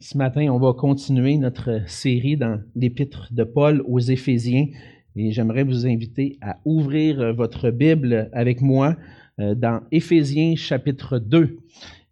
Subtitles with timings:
[0.00, 4.66] Ce matin, on va continuer notre série dans l'épître de Paul aux Éphésiens
[5.14, 8.96] et j'aimerais vous inviter à ouvrir votre Bible avec moi
[9.38, 11.58] euh, dans Éphésiens chapitre 2.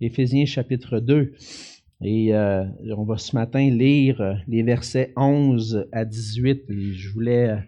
[0.00, 1.34] Éphésiens chapitre 2.
[2.04, 2.64] Et euh,
[2.96, 6.62] on va ce matin lire les versets 11 à 18.
[6.68, 7.58] Et je voulais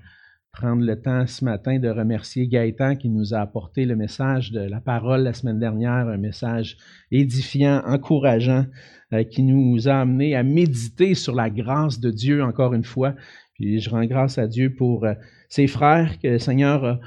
[0.55, 4.61] prendre le temps ce matin de remercier Gaëtan qui nous a apporté le message de
[4.61, 6.77] la parole la semaine dernière, un message
[7.11, 8.65] édifiant, encourageant,
[9.13, 13.15] euh, qui nous a amené à méditer sur la grâce de Dieu encore une fois.
[13.55, 15.15] Puis je rends grâce à Dieu pour euh,
[15.49, 17.01] ses frères que le Seigneur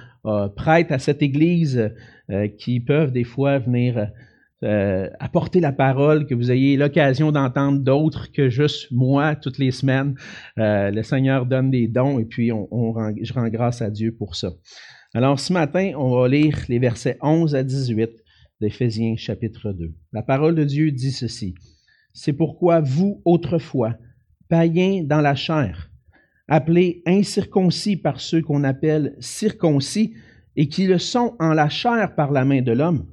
[0.58, 1.90] prête à cette Église
[2.30, 4.10] euh, qui peuvent des fois venir
[4.64, 9.70] euh, apporter la parole, que vous ayez l'occasion d'entendre d'autres que juste moi toutes les
[9.70, 10.16] semaines.
[10.58, 14.50] Euh, le Seigneur donne des dons et puis je rends grâce à Dieu pour ça.
[15.14, 18.10] Alors ce matin, on va lire les versets 11 à 18
[18.60, 19.94] d'Éphésiens chapitre 2.
[20.12, 21.54] La parole de Dieu dit ceci.
[22.14, 23.96] C'est pourquoi vous, autrefois,
[24.50, 25.92] païens dans la chair,
[26.48, 30.16] appelés incirconcis par ceux qu'on appelle circoncis
[30.56, 33.06] et qui le sont en la chair par la main de l'homme,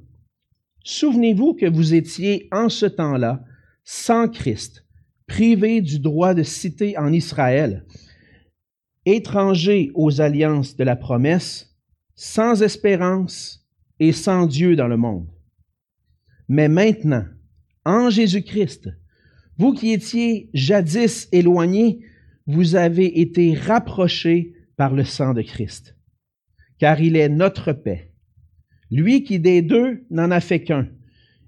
[0.87, 3.43] Souvenez-vous que vous étiez en ce temps-là
[3.83, 4.85] sans Christ,
[5.25, 7.83] privés du droit de citer en Israël,
[9.07, 11.75] étrangers aux alliances de la promesse,
[12.13, 13.67] sans espérance
[13.99, 15.27] et sans Dieu dans le monde.
[16.47, 17.25] Mais maintenant,
[17.83, 18.89] en Jésus-Christ,
[19.57, 22.05] vous qui étiez jadis éloignés,
[22.45, 25.97] vous avez été rapprochés par le sang de Christ,
[26.77, 28.11] car il est notre paix
[28.95, 30.87] lui qui des deux n'en a fait qu'un,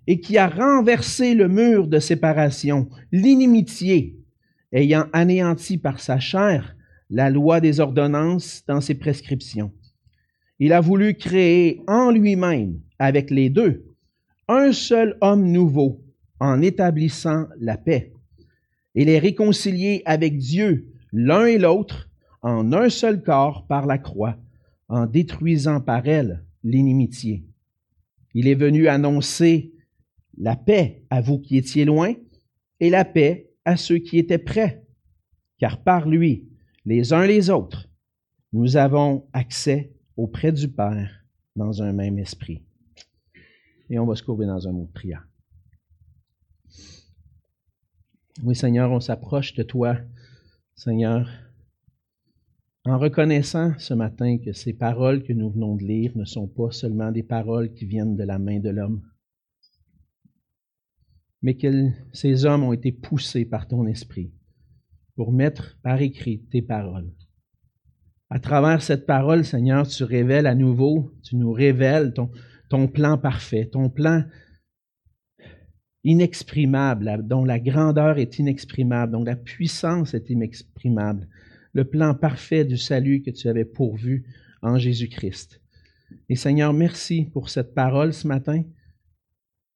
[0.06, 4.18] et qui a renversé le mur de séparation, l'inimitié,
[4.74, 6.76] ayant anéanti par sa chair
[7.10, 9.72] la loi des ordonnances dans ses prescriptions.
[10.60, 13.86] Il a voulu créer en lui-même, avec les deux,
[14.50, 16.02] un seul homme nouveau,
[16.40, 18.12] en établissant la paix,
[18.94, 22.10] et les réconcilier avec Dieu l'un et l'autre
[22.42, 24.36] en un seul corps par la croix,
[24.90, 27.46] en détruisant par elle l'inimitié.
[28.34, 29.74] Il est venu annoncer
[30.38, 32.14] la paix à vous qui étiez loin
[32.80, 34.86] et la paix à ceux qui étaient près,
[35.58, 36.50] car par lui,
[36.86, 37.90] les uns les autres,
[38.54, 41.26] nous avons accès auprès du Père
[41.56, 42.64] dans un même esprit.
[43.90, 45.28] Et on va se courber dans un mot de prière.
[48.44, 49.98] Oui, Seigneur, on s'approche de toi,
[50.76, 51.28] Seigneur,
[52.90, 56.72] en reconnaissant ce matin que ces paroles que nous venons de lire ne sont pas
[56.72, 59.02] seulement des paroles qui viennent de la main de l'homme,
[61.42, 64.32] mais que ces hommes ont été poussés par ton esprit
[65.16, 67.12] pour mettre par écrit tes paroles.
[68.30, 73.66] À travers cette parole, Seigneur, tu révèles à nouveau, tu nous révèles ton, plan parfait,
[73.66, 74.24] ton plan
[76.04, 81.28] inexprimable, dont la grandeur est inexprimable, dont la puissance est inexprimable
[81.74, 84.26] le plan parfait du salut que tu avais pourvu
[84.62, 85.62] en Jésus-Christ.
[86.30, 88.64] Et Seigneur, merci pour cette parole ce matin.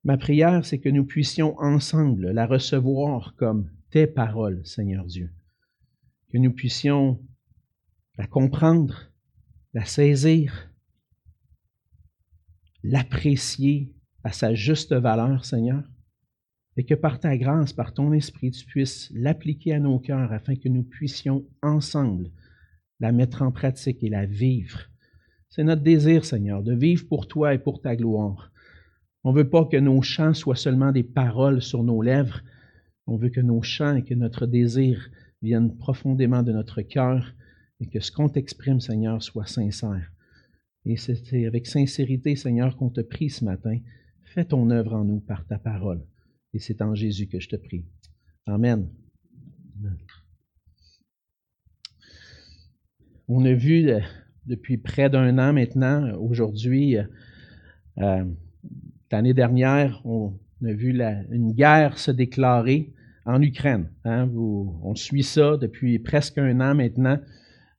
[0.03, 5.29] Ma prière, c'est que nous puissions ensemble la recevoir comme tes paroles, Seigneur Dieu.
[6.31, 7.19] Que nous puissions
[8.17, 9.11] la comprendre,
[9.73, 10.71] la saisir,
[12.83, 15.83] l'apprécier à sa juste valeur, Seigneur
[16.77, 20.55] et que par ta grâce, par ton esprit, tu puisses l'appliquer à nos cœurs afin
[20.55, 22.29] que nous puissions ensemble
[22.99, 24.87] la mettre en pratique et la vivre.
[25.49, 28.51] C'est notre désir, Seigneur, de vivre pour toi et pour ta gloire.
[29.23, 32.41] On ne veut pas que nos chants soient seulement des paroles sur nos lèvres.
[33.05, 35.09] On veut que nos chants et que notre désir
[35.41, 37.33] viennent profondément de notre cœur
[37.81, 40.11] et que ce qu'on t'exprime, Seigneur, soit sincère.
[40.85, 43.77] Et c'est avec sincérité, Seigneur, qu'on te prie ce matin.
[44.23, 46.01] Fais ton œuvre en nous par ta parole.
[46.53, 47.85] Et c'est en Jésus que je te prie.
[48.45, 48.89] Amen.
[53.27, 53.99] On a vu euh,
[54.45, 57.03] depuis près d'un an maintenant, aujourd'hui, euh,
[57.99, 58.25] euh,
[59.11, 60.33] l'année dernière, on
[60.65, 60.99] a vu
[61.31, 62.91] une guerre se déclarer
[63.25, 63.89] en Ukraine.
[64.03, 64.29] Hein.
[64.33, 67.19] on suit ça depuis presque un an maintenant.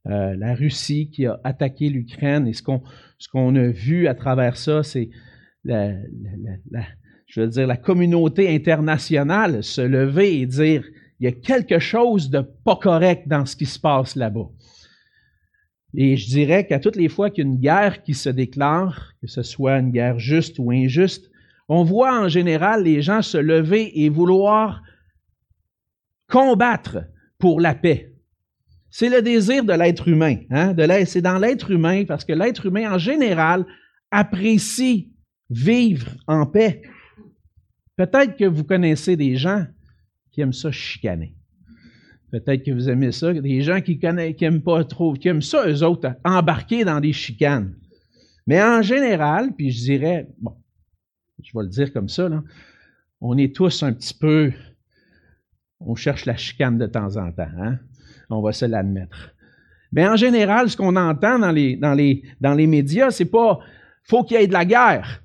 [0.04, 5.10] la Russie qui a attaqué l'Ukraine et ce qu'on a vu à travers ça, c'est
[5.64, 5.94] la,
[7.32, 10.84] je veux dire, la communauté internationale se lever et dire,
[11.18, 14.50] il y a quelque chose de pas correct dans ce qui se passe là-bas.
[15.94, 19.14] Et je dirais qu'à toutes les fois qu'il y a une guerre qui se déclare,
[19.22, 21.30] que ce soit une guerre juste ou injuste,
[21.70, 24.82] on voit en général les gens se lever et vouloir
[26.28, 26.98] combattre
[27.38, 28.12] pour la paix.
[28.90, 30.36] C'est le désir de l'être humain.
[30.50, 30.74] Hein?
[31.06, 33.64] c'est dans l'être humain, parce que l'être humain en général
[34.10, 35.14] apprécie
[35.48, 36.82] vivre en paix.
[37.96, 39.66] Peut-être que vous connaissez des gens
[40.32, 41.34] qui aiment ça chicaner.
[42.30, 43.32] Peut-être que vous aimez ça.
[43.32, 47.00] Des gens qui connaissent, qui aiment pas trop, qui aiment ça, eux autres, embarquer dans
[47.00, 47.74] des chicanes.
[48.46, 50.56] Mais en général, puis je dirais, bon,
[51.42, 52.28] je vais le dire comme ça,
[53.20, 54.52] on est tous un petit peu,
[55.80, 57.78] on cherche la chicane de temps en temps, hein?
[58.30, 59.34] On va se l'admettre.
[59.92, 63.60] Mais en général, ce qu'on entend dans les, dans les, dans les médias, c'est pas
[64.04, 65.22] faut qu'il y ait de la guerre.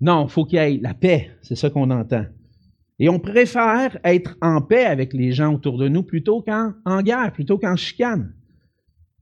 [0.00, 1.30] Non, faut qu'il y ait la paix.
[1.42, 2.24] C'est ça qu'on entend.
[2.98, 7.02] Et on préfère être en paix avec les gens autour de nous plutôt qu'en en
[7.02, 8.34] guerre, plutôt qu'en chicane.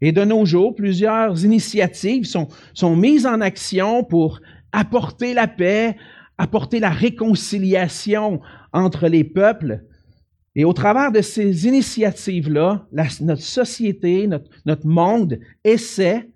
[0.01, 4.41] Et de nos jours, plusieurs initiatives sont, mises en action pour
[4.73, 5.97] apporter la paix,
[6.39, 8.41] apporter la réconciliation
[8.73, 9.85] entre les peuples.
[10.55, 12.87] Et au travers de ces initiatives-là,
[13.21, 14.29] notre société,
[14.67, 16.29] notre monde essaie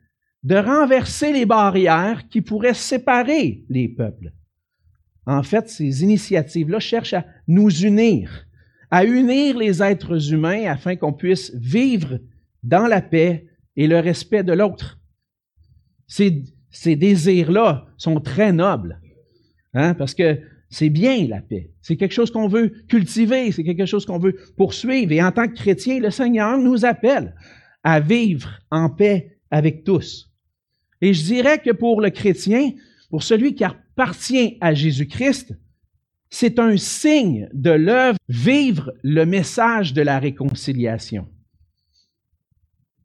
[0.42, 4.32] de renverser les barrières qui pourraient séparer les peuples.
[5.26, 8.46] En fait, ces initiatives-là cherchent à nous unir,
[8.90, 12.18] à unir les êtres humains afin qu'on puisse vivre
[12.62, 13.46] dans la paix
[13.76, 14.98] et le respect de l'autre.
[16.08, 19.00] Ces, ces désirs-là sont très nobles,
[19.74, 21.70] hein, parce que c'est bien la paix.
[21.82, 25.12] C'est quelque chose qu'on veut cultiver, c'est quelque chose qu'on veut poursuivre.
[25.12, 27.34] Et en tant que chrétien, le Seigneur nous appelle
[27.84, 30.31] à vivre en paix avec tous.
[31.02, 32.70] Et je dirais que pour le chrétien,
[33.10, 35.52] pour celui qui appartient à Jésus-Christ,
[36.30, 41.28] c'est un signe de l'œuvre vivre le message de la réconciliation.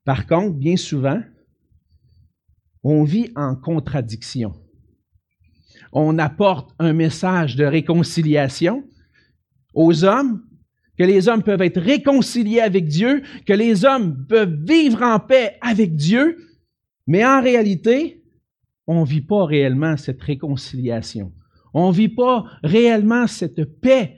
[0.05, 1.21] Par contre, bien souvent,
[2.83, 4.53] on vit en contradiction.
[5.91, 8.85] On apporte un message de réconciliation
[9.73, 10.43] aux hommes,
[10.97, 15.57] que les hommes peuvent être réconciliés avec Dieu, que les hommes peuvent vivre en paix
[15.61, 16.37] avec Dieu,
[17.07, 18.21] mais en réalité,
[18.85, 21.33] on ne vit pas réellement cette réconciliation.
[21.73, 24.17] On ne vit pas réellement cette paix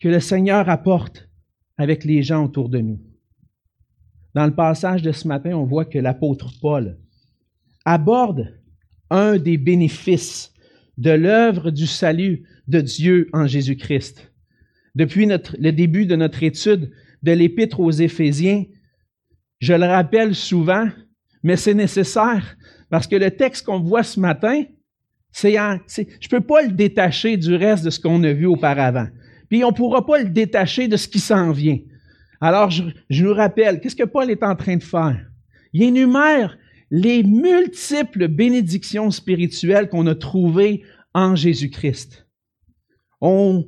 [0.00, 1.28] que le Seigneur apporte
[1.76, 3.00] avec les gens autour de nous.
[4.34, 6.98] Dans le passage de ce matin, on voit que l'apôtre Paul
[7.84, 8.54] aborde
[9.10, 10.52] un des bénéfices
[10.98, 14.32] de l'œuvre du salut de Dieu en Jésus-Christ.
[14.94, 16.90] Depuis le début de notre étude
[17.22, 18.64] de l'Épître aux Éphésiens,
[19.60, 20.88] je le rappelle souvent,
[21.42, 22.56] mais c'est nécessaire
[22.90, 24.64] parce que le texte qu'on voit ce matin,
[25.30, 29.06] c'est, je ne peux pas le détacher du reste de ce qu'on a vu auparavant.
[29.48, 31.78] Puis on ne pourra pas le détacher de ce qui s'en vient.
[32.40, 35.20] Alors, je, je nous rappelle, qu'est-ce que Paul est en train de faire?
[35.72, 36.56] Il énumère
[36.90, 40.82] les multiples bénédictions spirituelles qu'on a trouvées
[41.14, 42.26] en Jésus-Christ.
[43.20, 43.66] On,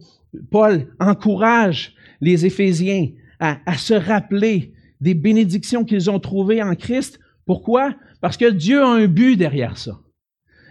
[0.51, 3.09] Paul encourage les Éphésiens
[3.39, 7.19] à, à se rappeler des bénédictions qu'ils ont trouvées en Christ.
[7.51, 7.97] Pourquoi?
[8.21, 9.99] Parce que Dieu a un but derrière ça.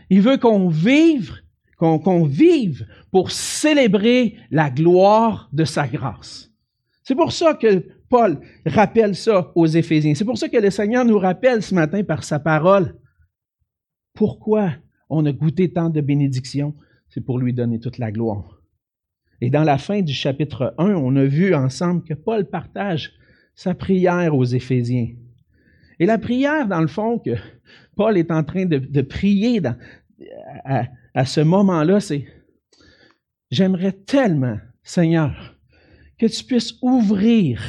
[0.10, 1.34] Il veut qu'on vive,
[1.76, 6.50] qu'on vive pour célébrer la gloire de sa grâce.
[7.04, 10.16] C'est pour ça que Paul rappelle ça aux Éphésiens.
[10.16, 12.96] C'est pour ça que le Seigneur nous rappelle ce matin par sa parole.
[14.14, 14.72] Pourquoi
[15.10, 16.74] on a goûté tant de bénédictions?
[17.10, 18.62] C'est pour lui donner toute la gloire.
[19.42, 23.12] Et dans la fin du chapitre 1, on a vu ensemble que Paul partage
[23.54, 25.10] sa prière aux Éphésiens.
[26.00, 27.36] Et la prière, dans le fond, que
[27.96, 29.62] Paul est en train de, prier
[30.66, 32.26] à, à ce moment-là, c'est
[33.52, 35.56] J'aimerais tellement, Seigneur,
[36.20, 37.62] que tu puisses ouvrir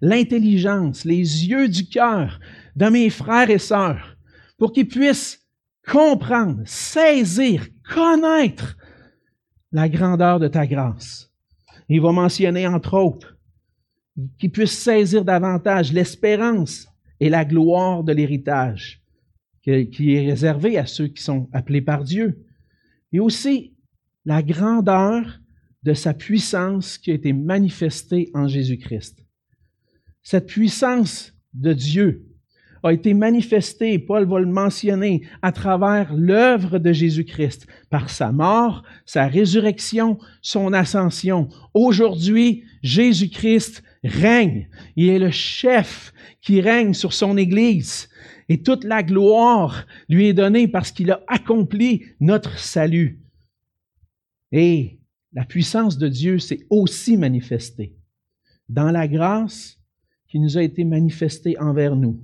[0.00, 2.38] l'intelligence, les yeux du cœur
[2.76, 4.16] de mes frères et sœurs
[4.58, 5.40] pour qu'ils puissent
[5.90, 8.76] comprendre, saisir, connaître
[9.70, 11.30] la grandeur de ta grâce.
[11.88, 13.36] Il va mentionner, entre autres,
[14.38, 16.88] qu'ils puissent saisir davantage l'espérance
[17.22, 19.00] et la gloire de l'héritage
[19.62, 22.44] qui est réservé à ceux qui sont appelés par Dieu.
[23.12, 23.76] Et aussi
[24.24, 25.38] la grandeur
[25.84, 29.24] de sa puissance qui a été manifestée en Jésus-Christ.
[30.24, 32.26] Cette puissance de Dieu
[32.82, 38.82] a été manifestée, Paul va le mentionner, à travers l'œuvre de Jésus-Christ, par sa mort,
[39.06, 41.48] sa résurrection, son ascension.
[41.72, 44.68] Aujourd'hui, Jésus-Christ règne.
[44.96, 48.08] Il est le chef qui règne sur son Église.
[48.48, 53.20] Et toute la gloire lui est donnée parce qu'il a accompli notre salut.
[54.50, 55.00] Et
[55.32, 57.96] la puissance de Dieu s'est aussi manifestée
[58.68, 59.78] dans la grâce
[60.28, 62.22] qui nous a été manifestée envers nous.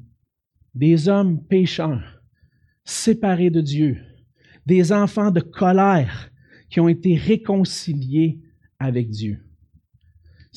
[0.75, 2.23] Des hommes pécheurs,
[2.85, 3.99] séparés de Dieu,
[4.67, 6.31] des enfants de colère
[6.71, 8.41] qui ont été réconciliés
[8.79, 9.48] avec Dieu.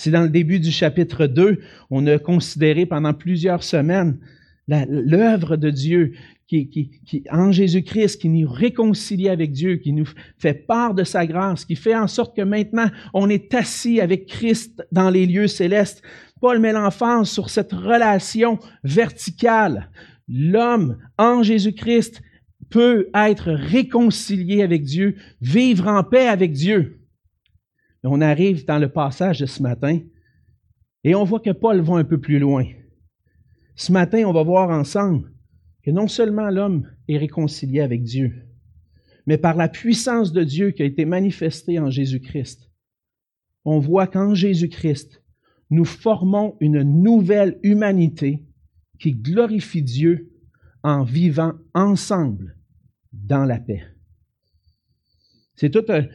[0.01, 1.59] C'est dans le début du chapitre 2,
[1.91, 4.17] on a considéré pendant plusieurs semaines
[4.67, 6.13] l'œuvre de Dieu
[6.47, 10.07] qui, en Jésus-Christ, qui nous réconcilie avec Dieu, qui nous
[10.39, 14.25] fait part de sa grâce, qui fait en sorte que maintenant on est assis avec
[14.25, 16.01] Christ dans les lieux célestes.
[16.41, 19.91] Paul met l'emphase sur cette relation verticale.
[20.27, 22.23] L'homme en Jésus-Christ
[22.71, 27.00] peut être réconcilié avec Dieu, vivre en paix avec Dieu.
[28.03, 29.99] On arrive dans le passage de ce matin
[31.03, 32.65] et on voit que Paul va un peu plus loin.
[33.75, 35.31] Ce matin, on va voir ensemble
[35.83, 38.47] que non seulement l'homme est réconcilié avec Dieu,
[39.25, 42.71] mais par la puissance de Dieu qui a été manifestée en Jésus-Christ,
[43.65, 45.23] on voit qu'en Jésus-Christ,
[45.69, 48.43] nous formons une nouvelle humanité
[48.99, 50.31] qui glorifie Dieu
[50.83, 52.57] en vivant ensemble
[53.13, 53.83] dans la paix.
[55.55, 56.05] C'est tout un,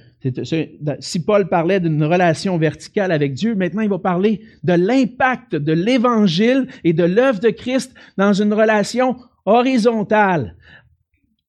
[1.01, 5.73] si Paul parlait d'une relation verticale avec Dieu, maintenant il va parler de l'impact de
[5.73, 10.57] l'Évangile et de l'œuvre de Christ dans une relation horizontale,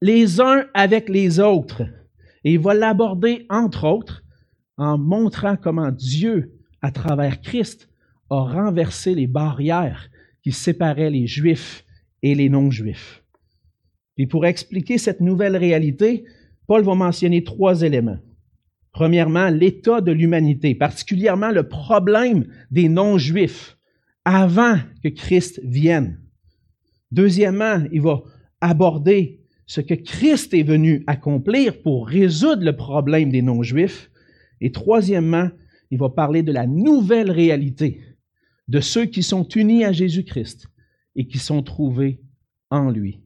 [0.01, 1.83] les uns avec les autres.
[2.43, 4.24] Et il va l'aborder, entre autres,
[4.77, 7.89] en montrant comment Dieu, à travers Christ,
[8.29, 10.09] a renversé les barrières
[10.43, 11.83] qui séparaient les Juifs
[12.21, 13.24] et les non-Juifs.
[14.17, 16.25] Et pour expliquer cette nouvelle réalité,
[16.67, 18.19] Paul va mentionner trois éléments.
[18.98, 23.77] Premièrement, l'état de l'humanité, particulièrement le problème des non-juifs
[24.25, 26.20] avant que Christ vienne.
[27.12, 28.24] Deuxièmement, il va
[28.60, 34.10] aborder ce que Christ est venu accomplir pour résoudre le problème des non-juifs.
[34.62, 35.51] Et troisièmement,
[35.92, 38.01] il va parler de la nouvelle réalité
[38.68, 40.70] de ceux qui sont unis à Jésus-Christ
[41.16, 42.20] et qui sont trouvés
[42.72, 43.22] en lui.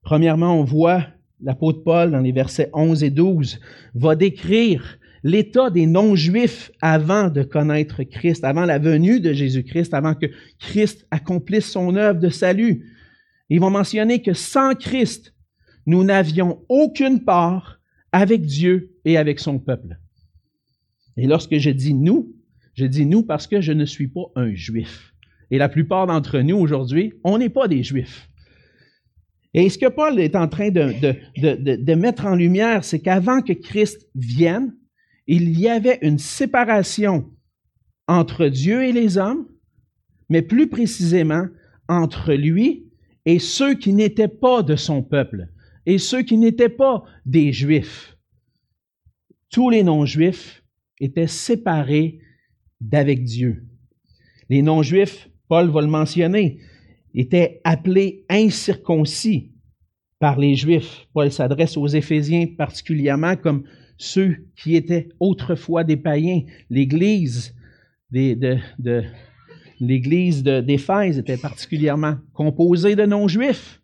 [0.00, 1.08] Premièrement, on voit
[1.42, 3.60] l'apôtre Paul dans les versets 11 et 12
[3.94, 10.14] va décrire l'état des non-juifs avant de connaître Christ, avant la venue de Jésus-Christ, avant
[10.14, 10.26] que
[10.58, 12.92] Christ accomplisse son œuvre de salut.
[13.48, 15.34] Ils vont mentionner que sans Christ,
[15.86, 17.80] nous n'avions aucune part
[18.12, 19.98] avec Dieu et avec son peuple.
[21.16, 22.34] Et lorsque je dis nous,
[22.74, 25.12] je dis nous parce que je ne suis pas un juif.
[25.50, 28.28] Et la plupart d'entre nous aujourd'hui, on n'est pas des juifs.
[29.56, 34.06] Et ce que Paul est en train de, mettre en lumière, c'est qu'avant que Christ
[34.14, 34.76] vienne,
[35.26, 37.32] il y avait une séparation
[38.06, 39.48] entre Dieu et les hommes,
[40.28, 41.46] mais plus précisément
[41.88, 42.92] entre lui
[43.24, 45.48] et ceux qui n'étaient pas de son peuple,
[45.86, 48.18] et ceux qui n'étaient pas des Juifs.
[49.50, 50.62] Tous les non-Juifs
[51.00, 52.20] étaient séparés
[52.82, 53.64] d'avec Dieu.
[54.50, 56.60] Les non-Juifs, Paul va le mentionner,
[57.16, 59.52] étaient appelés incirconcis
[60.18, 61.06] par les Juifs.
[61.12, 63.64] Paul s'adresse aux Éphésiens particulièrement comme
[63.98, 66.42] ceux qui étaient autrefois des païens.
[66.70, 67.54] L'Église
[68.10, 68.58] de,
[69.80, 73.80] l'Église d'Éphèse était particulièrement composée de non-juifs.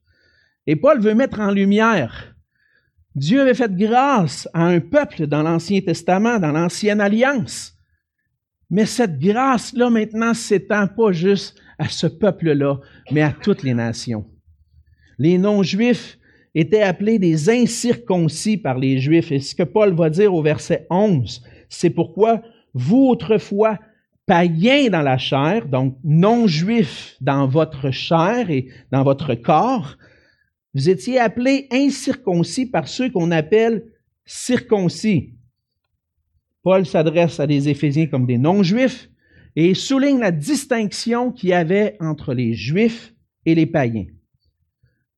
[0.66, 2.32] Et Paul veut mettre en lumière,
[3.14, 7.74] Dieu avait fait grâce à un peuple dans l'Ancien Testament, dans l'Ancienne Alliance.
[8.70, 12.78] Mais cette grâce-là maintenant s'étend pas juste à ce peuple-là,
[13.10, 14.24] mais à toutes les nations.
[15.18, 16.18] Les non-juifs
[16.54, 19.32] étaient appelés des incirconcis par les Juifs.
[19.32, 23.78] Et ce que Paul va dire au verset 11, c'est pourquoi vous autrefois
[24.26, 29.96] païens dans la chair, donc non-juifs dans votre chair et dans votre corps,
[30.74, 33.84] vous étiez appelés incirconcis par ceux qu'on appelle
[34.24, 35.34] circoncis.
[36.62, 39.10] Paul s'adresse à des Éphésiens comme des non-juifs
[39.56, 44.06] et souligne la distinction qu'il y avait entre les juifs et les païens.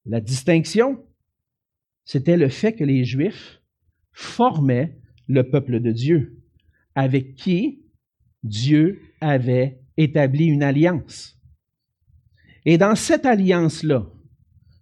[0.07, 1.03] La distinction,
[2.05, 3.63] c'était le fait que les Juifs
[4.13, 6.43] formaient le peuple de Dieu,
[6.95, 7.83] avec qui
[8.43, 11.39] Dieu avait établi une alliance.
[12.67, 14.07] Et dans cette alliance-là,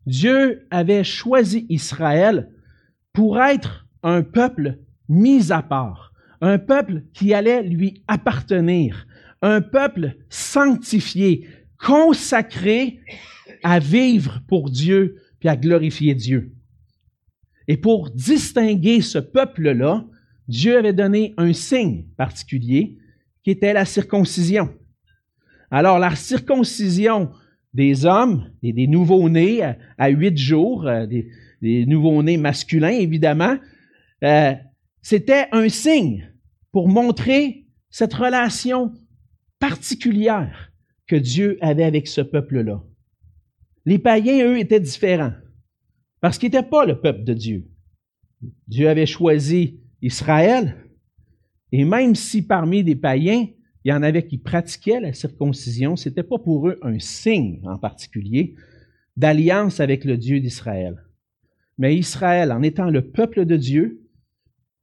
[0.06, 2.50] Dieu avait choisi Israël
[3.12, 9.06] pour être un peuple mis à part, un peuple qui allait lui appartenir,
[9.42, 11.46] un peuple sanctifié,
[11.78, 13.00] consacré
[13.62, 16.52] à vivre pour Dieu puis à glorifier Dieu.
[17.68, 20.04] Et pour distinguer ce peuple-là,
[20.49, 22.96] Dieu avait donné un signe particulier
[23.42, 24.72] qui était la circoncision.
[25.70, 27.30] Alors la circoncision
[27.75, 29.62] des hommes et des nouveaux-nés
[29.99, 31.28] à, huit jours, euh, des,
[31.62, 33.56] des nouveaux-nés masculins évidemment,
[34.22, 34.54] euh,
[35.00, 36.30] c'était un signe
[36.70, 38.92] pour montrer cette relation
[39.62, 40.73] particulière
[41.07, 42.83] que Dieu avait avec ce peuple-là.
[43.85, 45.35] Les païens, eux, étaient différents.
[46.21, 47.71] Parce qu'ils n'étaient pas le peuple de Dieu.
[48.66, 50.76] Dieu avait choisi Israël,
[51.71, 53.47] et même si parmi des païens,
[53.85, 57.61] il y en avait qui pratiquaient la circoncision, ce n'était pas pour eux un signe
[57.64, 58.57] en particulier,
[59.16, 61.04] d'alliance avec le Dieu d'Israël.
[61.78, 64.02] Mais Israël, en étant le peuple de Dieu,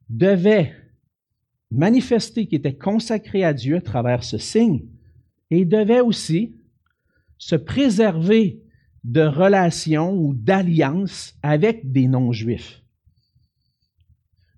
[0.08, 0.72] devait
[1.72, 4.86] manifester qu'il était consacré à Dieu à travers ce signe
[5.52, 6.56] et devait aussi
[7.38, 8.62] se préserver
[9.04, 12.82] de relations ou d'alliances avec des non-juifs.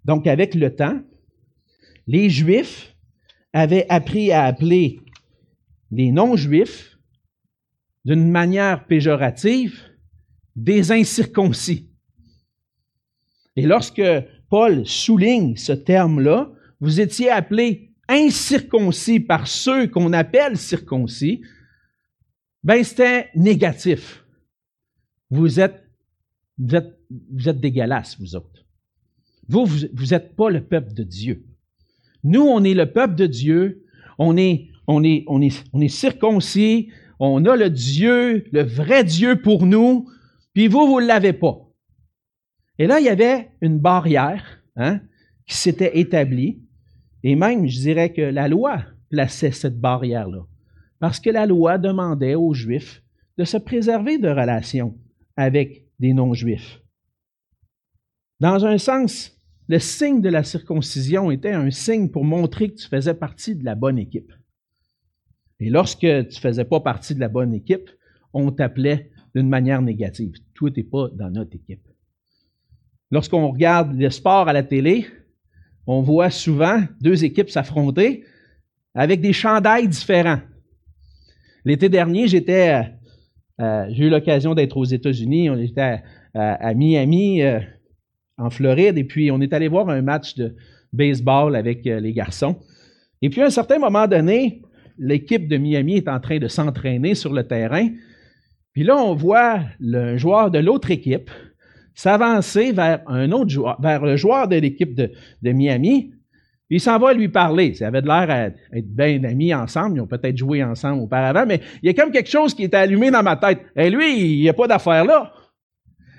[0.03, 0.99] Donc, avec le temps,
[2.07, 2.95] les Juifs
[3.53, 4.99] avaient appris à appeler
[5.91, 6.97] les non-juifs
[8.03, 9.79] d'une manière péjorative
[10.55, 11.89] des incirconcis.
[13.55, 14.01] Et lorsque
[14.49, 16.51] Paul souligne ce terme-là,
[16.81, 21.41] vous étiez appelés incirconcis par ceux qu'on appelle circoncis,
[22.63, 24.25] ben c'était négatif.
[25.29, 25.83] Vous êtes,
[26.57, 28.65] vous êtes, vous êtes dégueulasses, vous autres.
[29.47, 31.45] Vous, vous n'êtes pas le peuple de Dieu.
[32.23, 33.85] Nous, on est le peuple de Dieu,
[34.17, 39.03] on est, on est, on est, on est circoncis, on a le Dieu, le vrai
[39.03, 40.09] Dieu pour nous,
[40.53, 41.57] puis vous, vous ne l'avez pas.
[42.77, 44.99] Et là, il y avait une barrière hein,
[45.45, 46.61] qui s'était établie,
[47.23, 50.45] et même, je dirais que la loi plaçait cette barrière-là,
[50.99, 53.03] parce que la loi demandait aux Juifs
[53.37, 54.97] de se préserver de relations
[55.35, 56.81] avec des non-Juifs.
[58.39, 62.87] Dans un sens, le signe de la circoncision était un signe pour montrer que tu
[62.87, 64.33] faisais partie de la bonne équipe.
[65.59, 67.89] Et lorsque tu ne faisais pas partie de la bonne équipe,
[68.33, 70.33] on t'appelait d'une manière négative.
[70.55, 71.87] Toi, tu pas dans notre équipe.
[73.11, 75.05] Lorsqu'on regarde le sport à la télé,
[75.87, 78.23] on voit souvent deux équipes s'affronter
[78.93, 80.39] avec des chandails différents.
[81.65, 85.49] L'été dernier, j'étais, euh, euh, j'ai eu l'occasion d'être aux États-Unis.
[85.49, 86.01] On était
[86.33, 87.41] à, Miami.
[87.41, 87.59] Euh,
[88.37, 90.55] en Floride, et puis on est allé voir un match de
[90.93, 92.57] baseball avec les garçons.
[93.21, 94.63] Et puis à un certain moment donné,
[94.97, 97.89] l'équipe de Miami est en train de s'entraîner sur le terrain.
[98.73, 101.29] Puis là, on voit le joueur de l'autre équipe
[101.93, 105.11] s'avancer vers un autre joueur, vers le joueur de l'équipe de,
[105.43, 106.11] Miami.
[106.67, 107.73] Puis il s'en va lui parler.
[107.73, 108.27] Ça avait l'air
[108.71, 109.97] d'être bien amis ensemble.
[109.97, 112.73] Ils ont peut-être joué ensemble auparavant, mais il y a comme quelque chose qui est
[112.73, 113.59] allumé dans ma tête.
[113.75, 115.33] Et lui, il n'y a pas d'affaire là.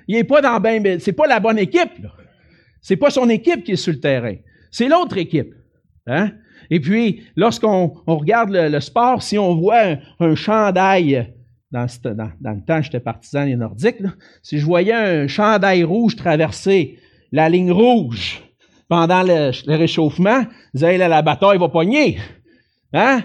[0.08, 2.06] Il n'est pas dans ben, c'est pas la bonne équipe.
[2.80, 4.34] C'est pas son équipe qui est sur le terrain.
[4.70, 5.54] C'est l'autre équipe.
[6.06, 6.32] Hein?
[6.70, 11.32] Et puis, lorsqu'on regarde le, sport, si on voit un, chandail,
[11.72, 13.96] dans, le temps, j'étais partisan des Nordiques,
[14.42, 16.98] si je voyais un chandail rouge traverser
[17.32, 18.42] la ligne rouge
[18.88, 20.42] pendant le, réchauffement,
[20.74, 22.18] je disais, la bataille va pogner.
[22.92, 23.22] Hein?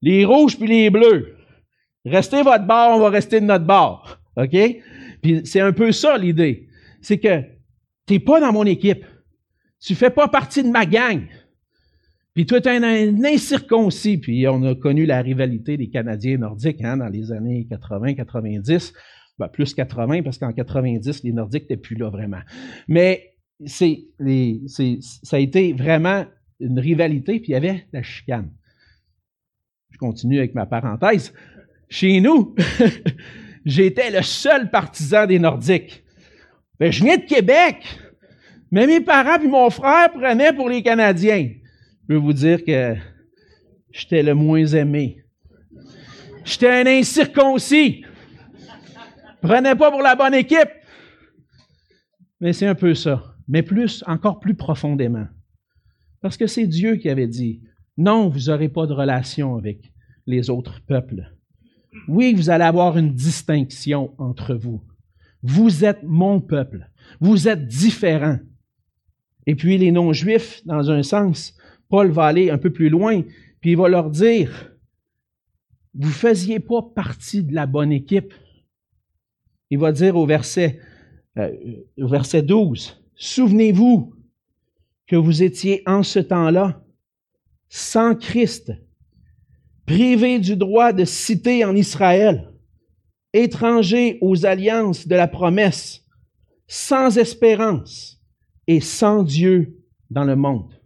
[0.00, 1.36] Les rouges puis les bleus.
[2.06, 4.18] Restez votre bord, on va rester de notre bord.
[4.36, 4.56] OK?
[5.22, 6.66] Puis c'est un peu ça l'idée.
[7.02, 7.42] C'est que
[8.06, 9.04] tu n'es pas dans mon équipe.
[9.80, 11.26] Tu fais pas partie de ma gang.
[12.34, 14.18] Puis toi, tu es un, incirconcis.
[14.18, 18.92] Puis on a connu la rivalité des Canadiens nordiques hein, dans les années 80-90.
[19.38, 22.40] Ben, plus 80, parce qu'en 90, les Nordiques n'étaient plus là vraiment.
[22.86, 24.04] Mais c'est,
[25.22, 26.26] ça a été vraiment
[26.60, 28.52] une rivalité, puis il y avait la chicane.
[29.90, 31.32] Je continue avec ma parenthèse.
[31.88, 32.54] Chez nous,
[33.64, 36.04] j'étais le seul partisan des Nordiques.
[36.78, 37.76] Ben, je viens de Québec,
[38.70, 41.50] mais mes parents et mon frère prenaient pour les Canadiens.
[42.12, 42.94] Je peux vous dire que
[43.90, 45.24] j'étais le moins aimé.
[46.44, 48.04] J'étais un incirconcis.
[49.40, 50.68] Prenais pas pour la bonne équipe.
[52.38, 53.34] Mais c'est un peu ça.
[53.48, 55.26] Mais plus, encore plus profondément.
[56.20, 57.62] Parce que c'est Dieu qui avait dit,
[57.96, 59.90] non, vous n'aurez pas de relation avec
[60.26, 61.32] les autres peuples.
[62.08, 64.84] Oui, vous allez avoir une distinction entre vous.
[65.42, 66.90] Vous êtes mon peuple.
[67.20, 68.38] Vous êtes différents.
[69.46, 71.56] Et puis les non-juifs, dans un sens,
[71.92, 73.20] Paul va aller un peu plus loin,
[73.60, 74.72] puis il va leur dire,
[75.92, 78.32] vous ne faisiez pas partie de la bonne équipe.
[79.68, 80.80] Il va dire au verset,
[81.36, 81.54] euh,
[81.98, 84.14] au verset 12, Souvenez-vous
[85.06, 86.82] que vous étiez en ce temps-là
[87.68, 88.72] sans Christ,
[89.84, 92.54] privé du droit de citer en Israël,
[93.34, 96.06] étranger aux alliances de la promesse,
[96.66, 98.18] sans espérance
[98.66, 99.76] et sans Dieu
[100.08, 100.81] dans le monde.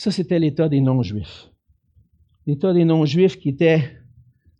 [0.00, 1.50] Ça, c'était l'état des non-juifs.
[2.46, 4.00] L'état des non-juifs qui était,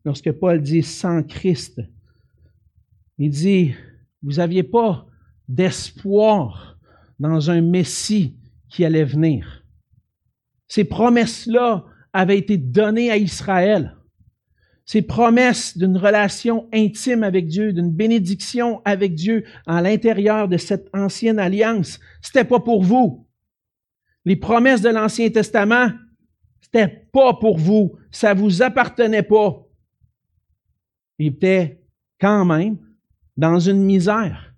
[0.04, 1.80] lorsque Paul dit sans Christ,
[3.16, 3.72] il dit,
[4.22, 5.06] vous n'aviez pas
[5.48, 6.78] d'espoir
[7.18, 8.36] dans un Messie
[8.68, 9.64] qui allait venir.
[10.68, 13.96] Ces promesses-là avait été donné à Israël.
[14.84, 20.90] Ces promesses d'une relation intime avec Dieu, d'une bénédiction avec Dieu à l'intérieur de cette
[20.92, 23.26] ancienne alliance, c'était pas pour vous.
[24.24, 25.90] Les promesses de l'Ancien Testament,
[26.60, 27.96] c'était pas pour vous.
[28.10, 29.66] Ça vous appartenait pas.
[31.18, 31.80] Il était
[32.20, 32.78] quand même
[33.36, 34.54] dans une misère.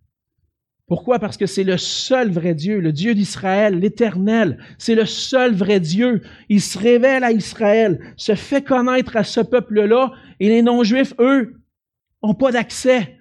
[0.86, 1.18] Pourquoi?
[1.18, 4.58] Parce que c'est le seul vrai Dieu, le Dieu d'Israël, l'Éternel.
[4.76, 6.22] C'est le seul vrai Dieu.
[6.48, 11.62] Il se révèle à Israël, se fait connaître à ce peuple-là, et les non-juifs, eux,
[12.22, 13.18] n'ont pas d'accès.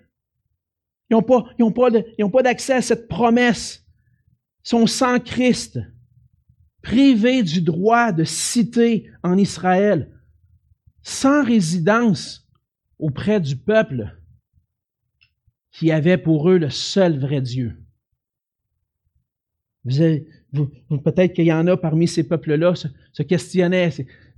[1.09, 1.91] Ils n'ont pas,
[2.31, 3.85] pas d'accès à cette promesse.
[4.65, 5.79] Ils sont sans Christ,
[6.81, 10.11] privés du droit de citer en Israël,
[11.03, 12.49] sans résidence
[12.99, 14.17] auprès du peuple
[15.71, 17.77] qui avait pour eux le seul vrai Dieu.
[19.83, 23.89] Peut-être qu'il y en a parmi ces peuples-là se questionnaient.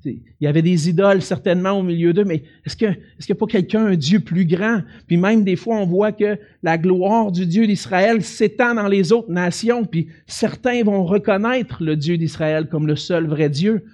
[0.06, 3.46] Il y avait des idoles certainement au milieu d'eux, mais est-ce qu'il n'y a pas
[3.46, 4.82] quelqu'un, un Dieu plus grand?
[5.08, 9.12] Puis même des fois, on voit que la gloire du Dieu d'Israël s'étend dans les
[9.12, 13.86] autres nations, puis certains vont reconnaître le Dieu d'Israël comme le seul vrai Dieu.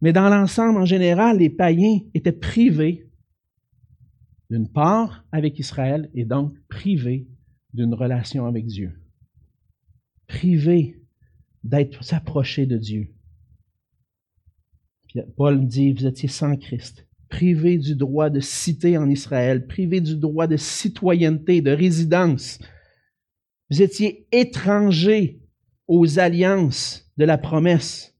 [0.00, 3.08] Mais dans l'ensemble, en général, les païens étaient privés
[4.50, 7.26] d'une part avec Israël et donc privés
[7.72, 8.92] d'une relation avec Dieu.
[10.26, 11.00] Privés
[11.64, 13.08] d'être s'approcher de Dieu.
[15.36, 20.16] Paul dit, vous étiez sans Christ, privés du droit de citer en Israël, privés du
[20.16, 22.58] droit de citoyenneté, de résidence.
[23.70, 25.40] Vous étiez étrangers
[25.86, 28.14] aux alliances de la promesse.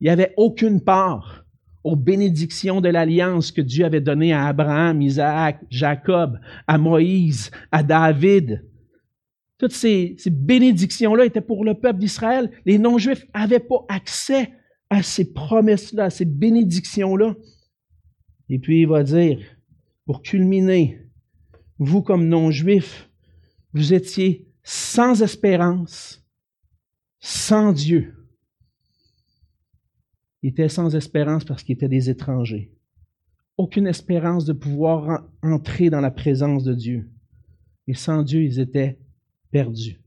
[0.00, 1.44] Il n'y avait aucune part
[1.84, 7.82] aux bénédictions de l'alliance que Dieu avait donnée à Abraham, Isaac, Jacob, à Moïse, à
[7.82, 8.64] David.
[9.58, 12.50] Toutes ces bénédictions-là étaient pour le peuple d'Israël.
[12.64, 14.50] Les non-juifs n'avaient pas accès
[14.94, 17.34] à ces promesses-là, à ces bénédictions-là.
[18.48, 19.40] Et puis il va dire,
[20.04, 21.00] pour culminer,
[21.78, 23.10] vous comme non-juifs,
[23.72, 26.24] vous étiez sans espérance,
[27.20, 28.14] sans Dieu.
[30.42, 32.70] Ils étaient sans espérance parce qu'ils étaient des étrangers.
[33.56, 37.10] Aucune espérance de pouvoir entrer dans la présence de Dieu.
[37.86, 38.98] Et sans Dieu, ils étaient
[39.50, 40.03] perdus.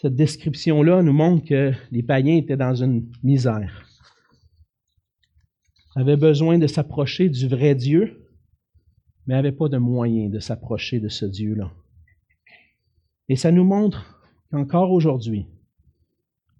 [0.00, 3.86] Cette description-là nous montre que les païens étaient dans une misère.
[5.94, 8.26] Ils avaient besoin de s'approcher du vrai Dieu,
[9.26, 11.70] mais n'avaient pas de moyen de s'approcher de ce Dieu-là.
[13.28, 15.46] Et ça nous montre qu'encore aujourd'hui,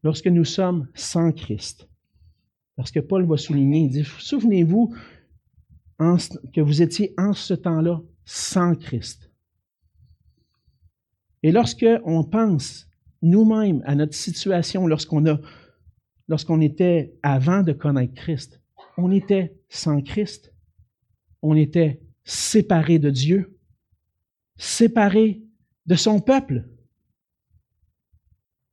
[0.03, 1.89] lorsque nous sommes sans Christ,
[2.77, 4.95] parce que Paul va souligner, il dit, souvenez-vous
[5.99, 9.31] que vous étiez en ce temps-là sans Christ.
[11.43, 12.90] Et lorsque on pense
[13.23, 18.61] nous-mêmes à notre situation lorsqu'on était avant de connaître Christ.
[18.97, 20.53] On était sans Christ.
[21.43, 23.59] On était séparés de Dieu,
[24.57, 25.43] séparés
[25.87, 26.69] de son peuple.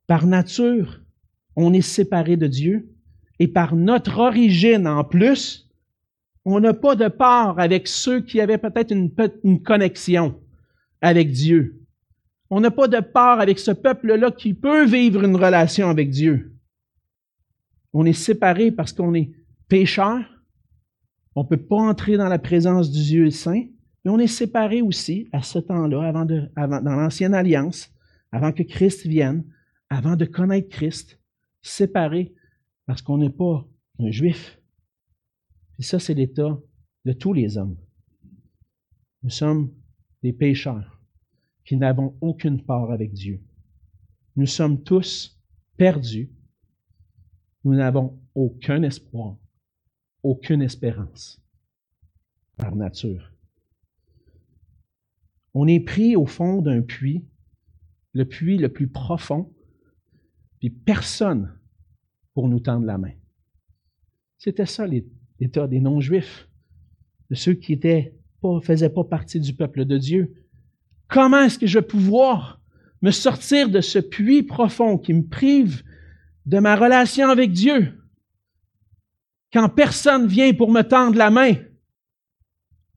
[0.06, 1.00] Par nature,
[1.56, 2.94] on est séparés de Dieu
[3.38, 5.70] et par notre origine en plus,
[6.44, 10.40] on n'a pas de part avec ceux qui avaient peut-être une connexion
[11.00, 11.87] avec Dieu.
[12.50, 16.56] On n'a pas de part avec ce peuple-là qui peut vivre une relation avec Dieu.
[17.92, 19.32] On est séparé parce qu'on est
[19.68, 20.20] pécheur.
[21.34, 23.64] On ne peut pas entrer dans la présence du Dieu saint.
[24.04, 27.92] Mais on est séparé aussi à ce temps-là, avant dans l'ancienne alliance,
[28.32, 29.44] avant que Christ vienne,
[29.90, 31.20] avant de connaître Christ,
[31.62, 32.34] séparé
[32.86, 33.66] parce qu'on n'est pas
[33.98, 34.58] un juif.
[35.78, 36.58] Et ça, c'est l'état
[37.04, 37.76] de tous les hommes.
[39.22, 39.70] Nous sommes
[40.22, 40.97] des pécheurs
[41.68, 43.42] qui n'avons aucune part avec Dieu.
[44.36, 45.38] Nous sommes tous
[45.76, 46.30] perdus.
[47.62, 49.36] Nous n'avons aucun espoir,
[50.22, 51.44] aucune espérance
[52.56, 53.34] par nature.
[55.52, 57.26] On est pris au fond d'un puits,
[58.14, 59.52] le puits le plus profond,
[60.60, 61.54] puis personne
[62.32, 63.12] pour nous tendre la main.
[64.38, 66.48] C'était ça l'état des non-juifs,
[67.28, 70.37] de ceux qui étaient pas, faisaient pas partie du peuple de Dieu,
[71.08, 72.60] Comment est-ce que je vais pouvoir
[73.00, 75.82] me sortir de ce puits profond qui me prive
[76.46, 77.94] de ma relation avec Dieu?
[79.52, 81.54] Quand personne vient pour me tendre la main?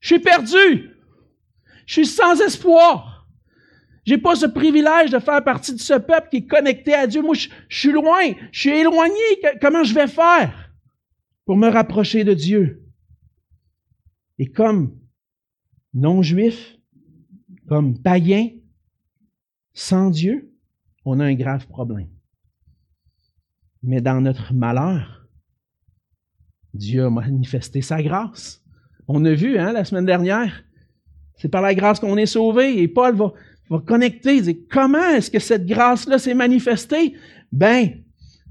[0.01, 0.89] Je suis perdu.
[1.85, 3.27] Je suis sans espoir.
[4.05, 7.21] J'ai pas ce privilège de faire partie de ce peuple qui est connecté à Dieu.
[7.21, 8.33] Moi, je, suis loin.
[8.51, 9.13] Je suis éloigné.
[9.61, 10.71] Comment je vais faire
[11.45, 12.83] pour me rapprocher de Dieu?
[14.39, 14.97] Et comme
[15.93, 16.77] non-juif,
[17.71, 18.49] comme païen,
[19.71, 20.53] sans Dieu,
[21.05, 22.09] on a un grave problème.
[23.81, 25.25] Mais dans notre malheur,
[26.73, 28.61] Dieu a manifesté sa grâce.
[29.07, 30.65] On a vu hein, la semaine dernière,
[31.37, 32.81] c'est par la grâce qu'on est sauvé.
[32.81, 33.31] Et Paul va,
[33.69, 37.15] va connecter, il dit, comment est-ce que cette grâce-là s'est manifestée?
[37.53, 38.03] Ben,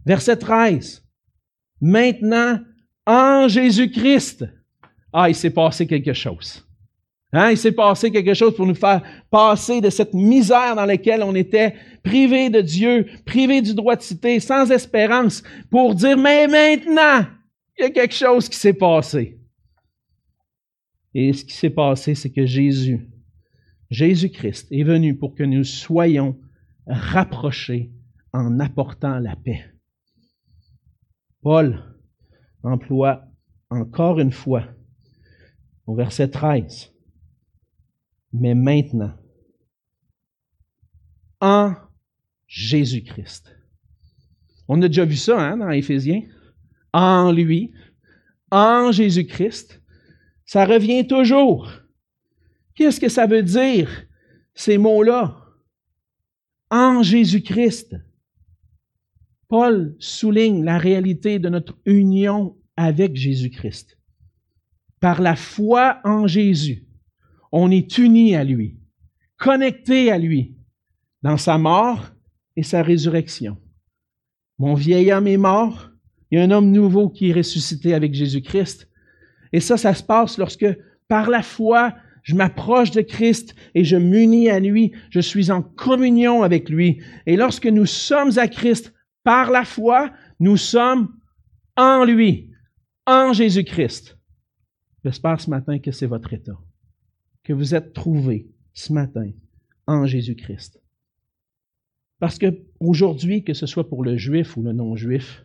[0.07, 1.07] verset 13.
[1.83, 2.59] Maintenant,
[3.05, 4.47] en Jésus-Christ,
[5.13, 6.67] ah, il s'est passé quelque chose.
[7.33, 11.23] Hein, il s'est passé quelque chose pour nous faire passer de cette misère dans laquelle
[11.23, 16.49] on était privé de Dieu, privé du droit de citer, sans espérance, pour dire, mais
[16.49, 17.25] maintenant,
[17.79, 19.39] il y a quelque chose qui s'est passé.
[21.15, 23.09] Et ce qui s'est passé, c'est que Jésus,
[23.91, 26.37] Jésus-Christ, est venu pour que nous soyons
[26.87, 27.93] rapprochés
[28.33, 29.65] en apportant la paix.
[31.43, 31.83] Paul
[32.65, 33.25] emploie
[33.71, 34.65] encore une fois
[35.87, 36.90] au verset 13
[38.33, 39.13] mais maintenant,
[41.41, 41.75] en
[42.47, 43.57] Jésus-Christ.
[44.69, 46.23] On a déjà vu ça hein, dans Éphésiens.
[46.93, 47.73] En lui,
[48.51, 49.81] en Jésus-Christ.
[50.45, 51.71] Ça revient toujours.
[52.75, 53.89] Qu'est-ce que ça veut dire,
[54.55, 55.37] ces mots-là?
[56.71, 57.97] En Jésus-Christ.
[59.49, 63.99] Paul souligne la réalité de notre union avec Jésus-Christ.
[65.01, 66.87] Par la foi en Jésus,
[67.53, 68.79] on est uni à lui,
[69.37, 70.57] connecté à lui,
[71.23, 72.11] dans sa mort
[72.57, 73.57] et sa résurrection.
[74.59, 75.91] Mon vieil homme est mort,
[76.31, 78.89] il y a un homme nouveau qui est ressuscité avec Jésus-Christ.
[79.53, 80.67] Et ça, ça se passe lorsque,
[81.09, 85.63] par la foi, je m'approche de Christ et je m'unis à lui, je suis en
[85.63, 87.03] communion avec lui.
[87.27, 88.93] Et lorsque nous sommes à Christ
[89.25, 91.09] par la foi, nous sommes
[91.77, 92.51] en lui,
[93.07, 94.19] en Jésus-Christ.
[95.05, 96.59] J'espère ce matin que c'est votre état
[97.51, 99.29] que vous êtes trouvés ce matin
[99.89, 100.81] en Jésus-Christ.
[102.21, 105.45] Parce que aujourd'hui, que ce soit pour le juif ou le non-juif,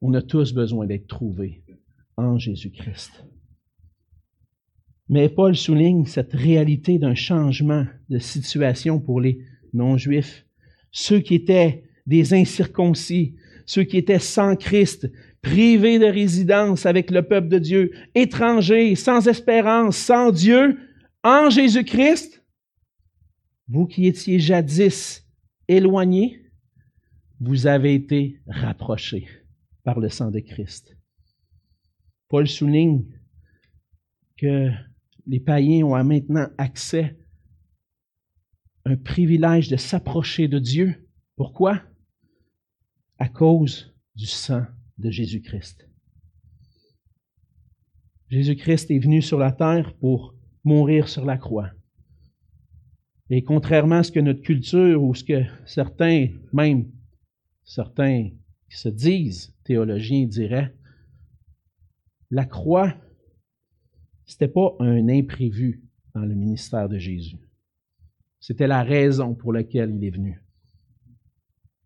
[0.00, 1.62] on a tous besoin d'être trouvés
[2.16, 3.22] en Jésus-Christ.
[5.10, 10.46] Mais Paul souligne cette réalité d'un changement de situation pour les non-juifs.
[10.90, 17.22] Ceux qui étaient des incirconcis, ceux qui étaient sans Christ, privés de résidence avec le
[17.22, 20.78] peuple de Dieu, étrangers, sans espérance, sans Dieu,
[21.22, 22.44] en Jésus-Christ,
[23.68, 25.26] vous qui étiez jadis
[25.68, 26.42] éloignés,
[27.40, 29.28] vous avez été rapprochés
[29.84, 30.96] par le sang de Christ.
[32.28, 33.04] Paul souligne
[34.36, 34.70] que
[35.26, 37.16] les païens ont maintenant accès
[38.84, 41.08] un privilège de s'approcher de Dieu.
[41.36, 41.82] Pourquoi?
[43.18, 44.64] À cause du sang
[44.98, 45.88] de Jésus-Christ.
[48.30, 50.34] Jésus-Christ est venu sur la terre pour
[50.64, 51.70] mourir sur la croix.
[53.30, 56.90] Et contrairement à ce que notre culture ou ce que certains, même
[57.64, 58.30] certains
[58.70, 60.74] qui se disent théologiens diraient,
[62.30, 62.94] la croix,
[64.26, 65.82] c'était pas un imprévu
[66.14, 67.38] dans le ministère de Jésus.
[68.40, 70.42] C'était la raison pour laquelle il est venu.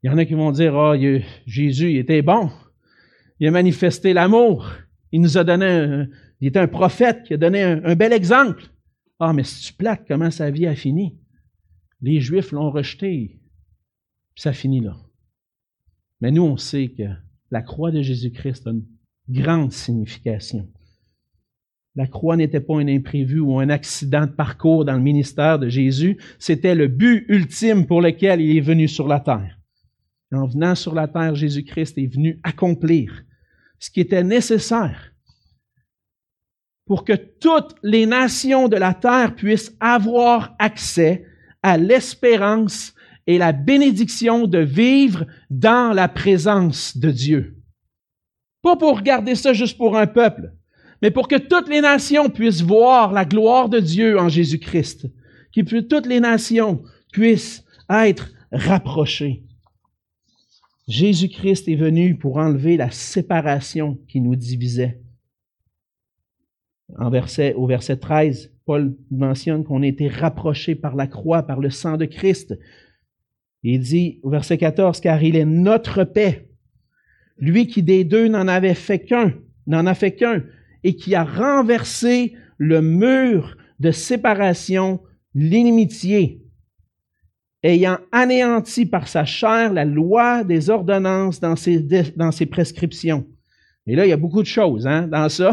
[0.02, 2.50] Il y en a qui vont dire, ah, oh, Jésus, il était bon
[3.42, 4.70] il a manifesté l'amour.
[5.10, 6.08] Il nous a donné un,
[6.40, 8.62] il était un prophète qui a donné un, bel exemple.
[9.18, 11.18] Ah, mais si tu plaques comment sa vie a fini?
[12.00, 13.40] Les Juifs l'ont rejeté.
[14.36, 14.96] Puis ça finit là.
[16.20, 17.02] Mais nous, on sait que
[17.50, 18.86] la croix de Jésus-Christ a une
[19.28, 20.68] grande signification.
[21.96, 25.68] La croix n'était pas un imprévu ou un accident de parcours dans le ministère de
[25.68, 29.58] Jésus, c'était le but ultime pour lequel il est venu sur la terre.
[30.30, 33.24] En venant sur la terre, Jésus-Christ est venu accomplir
[33.82, 35.12] ce qui était nécessaire
[36.86, 41.26] pour que toutes les nations de la terre puissent avoir accès
[41.64, 42.94] à l'espérance
[43.26, 47.56] et la bénédiction de vivre dans la présence de Dieu.
[48.62, 50.52] Pas pour garder ça juste pour un peuple,
[51.00, 55.08] mais pour que toutes les nations puissent voir la gloire de Dieu en Jésus-Christ,
[55.54, 59.42] que toutes les nations puissent être rapprochées.
[60.92, 65.00] Jésus-Christ est venu pour enlever la séparation qui nous divisait.
[66.98, 71.60] En verset, au verset 13, Paul mentionne qu'on a été rapprochés par la croix, par
[71.60, 72.58] le sang de Christ.
[73.62, 76.50] Il dit au verset 14, car il est notre paix.
[77.38, 79.32] Lui qui des deux n'en avait fait qu'un,
[79.66, 80.44] n'en a fait qu'un,
[80.84, 85.00] et qui a renversé le mur de séparation,
[85.34, 86.41] l'inimitié,
[87.62, 93.26] ayant anéanti par sa chair la loi des ordonnances dans ses, prescriptions.
[93.86, 95.52] Et là, il y a beaucoup de choses hein, dans ça.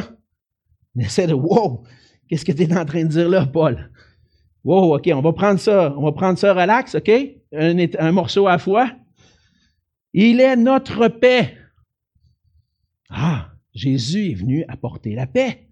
[0.96, 1.84] On essaie de Wow,
[2.28, 3.92] qu'est-ce que tu es en train de dire là, Paul?
[4.64, 7.12] Wow, OK, on va prendre ça, on va prendre ça relax, OK?
[7.54, 8.92] Un, un morceau à la fois.
[10.14, 11.58] Il est notre paix.
[13.10, 15.68] Ah, Jésus est venu apporter la paix.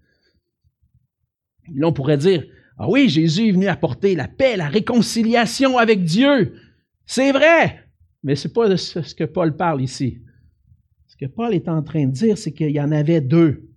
[1.74, 2.44] Là, on pourrait dire,
[2.78, 6.54] ah oui, Jésus est venu apporter la paix, la réconciliation avec Dieu.
[7.06, 7.84] C'est vrai,
[8.22, 10.20] mais ce n'est pas ce que Paul parle ici.
[11.08, 13.68] Ce que Paul est en train de dire, c'est qu'il y en avait deux.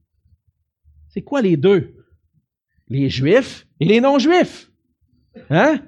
[1.10, 1.96] C'est quoi les deux?
[2.92, 4.70] les Juifs et les non-Juifs.
[5.50, 5.82] Hein?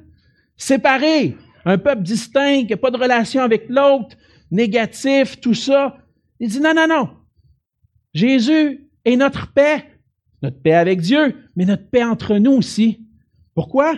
[0.55, 4.15] Séparés, un peuple distinct, qui n'a pas de relation avec l'autre,
[4.49, 5.97] négatif, tout ça.
[6.39, 7.09] Il dit non, non, non.
[8.13, 9.85] Jésus est notre paix,
[10.43, 13.07] notre paix avec Dieu, mais notre paix entre nous aussi.
[13.55, 13.97] Pourquoi?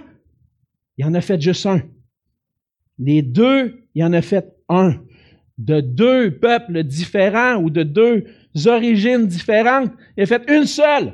[0.97, 1.81] Il en a fait juste un.
[2.99, 5.03] Les deux, il en a fait un.
[5.57, 8.25] De deux peuples différents ou de deux
[8.65, 11.13] origines différentes, il a fait une seule.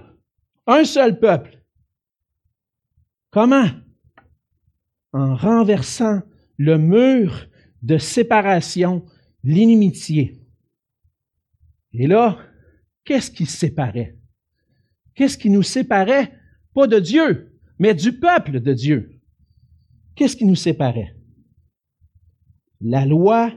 [0.67, 1.57] Un seul peuple.
[3.29, 3.67] Comment?
[5.13, 6.21] En renversant
[6.57, 7.47] le mur
[7.81, 9.05] de séparation,
[9.43, 10.41] l'inimitié.
[11.93, 12.37] Et là,
[13.05, 14.17] qu'est-ce qui séparait?
[15.21, 16.31] Qu'est-ce qui nous séparait?
[16.73, 19.21] Pas de Dieu, mais du peuple de Dieu.
[20.15, 21.15] Qu'est-ce qui nous séparait?
[22.79, 23.53] La loi,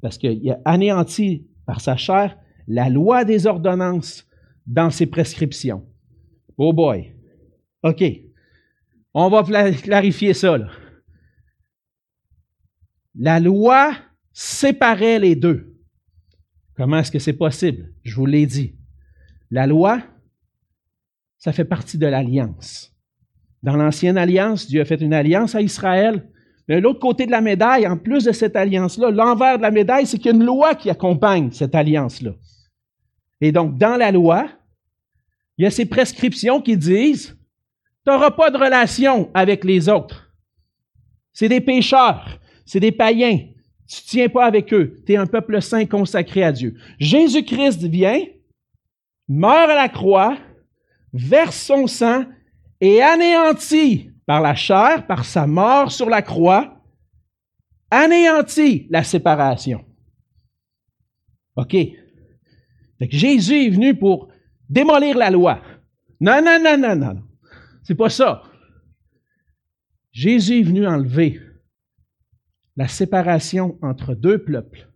[0.00, 4.26] parce qu'il a anéanti par sa chair la loi des ordonnances
[4.66, 5.86] dans ses prescriptions.
[6.56, 7.12] Oh boy.
[7.82, 8.02] OK.
[9.12, 10.56] On va clarifier ça.
[13.14, 13.92] La loi
[14.32, 15.76] séparait les deux.
[16.76, 17.92] Comment est-ce que c'est possible?
[18.04, 18.78] Je vous l'ai dit.
[19.50, 20.02] La loi,
[21.42, 22.94] ça fait partie de l'alliance.
[23.64, 26.24] Dans l'ancienne alliance, Dieu a fait une alliance à Israël.
[26.68, 30.06] Mais l'autre côté de la médaille, en plus de cette alliance-là, l'envers de la médaille,
[30.06, 32.34] c'est qu'il y a une loi qui accompagne cette alliance-là.
[33.40, 34.48] Et donc, dans la loi,
[35.58, 37.36] il y a ces prescriptions qui disent,
[38.06, 40.32] tu n'auras pas de relation avec les autres.
[41.32, 43.38] C'est des pécheurs, c'est des païens.
[43.88, 45.02] Tu ne tiens pas avec eux.
[45.04, 46.76] Tu es un peuple saint consacré à Dieu.
[47.00, 48.22] Jésus-Christ vient,
[49.28, 50.38] meurt à la croix,
[51.12, 52.24] verse son sang
[52.80, 56.82] et anéantit par la chair, par sa mort sur la croix,
[57.90, 59.84] anéantit la séparation.
[61.56, 61.76] OK.
[63.00, 64.28] Jésus est venu pour
[64.68, 65.60] démolir la loi.
[66.20, 67.22] Non, non, non, non, non.
[67.82, 68.44] C'est pas ça.
[70.12, 71.40] Jésus est venu enlever
[72.76, 74.88] la séparation entre deux peuples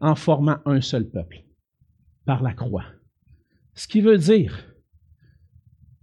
[0.00, 1.44] en formant un seul peuple
[2.24, 2.86] par la croix.
[3.74, 4.73] Ce qui veut dire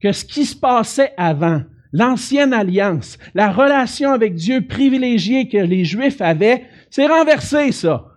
[0.02, 1.62] que ce qui se passait avant,
[1.94, 8.08] l'ancienne alliance, la relation avec Dieu privilégiée que les Juifs avaient, c'est renversé ça.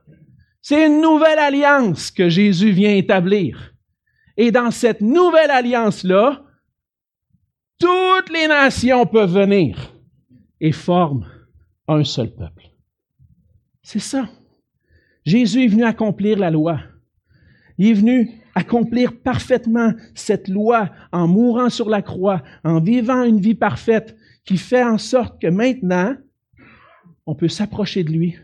[0.62, 3.74] C'est une nouvelle alliance que Jésus vient établir.
[4.36, 6.42] Et dans cette nouvelle alliance-là,
[7.78, 9.92] toutes les nations peuvent venir
[10.60, 11.26] et forment
[11.86, 12.70] un seul peuple.
[13.82, 14.28] C'est ça.
[15.26, 16.80] Jésus est venu accomplir la loi.
[17.76, 23.40] Il est venu accomplir parfaitement cette loi en mourant sur la croix, en vivant une
[23.40, 26.16] vie parfaite qui fait en sorte que maintenant,
[27.26, 28.36] on peut s'approcher de lui,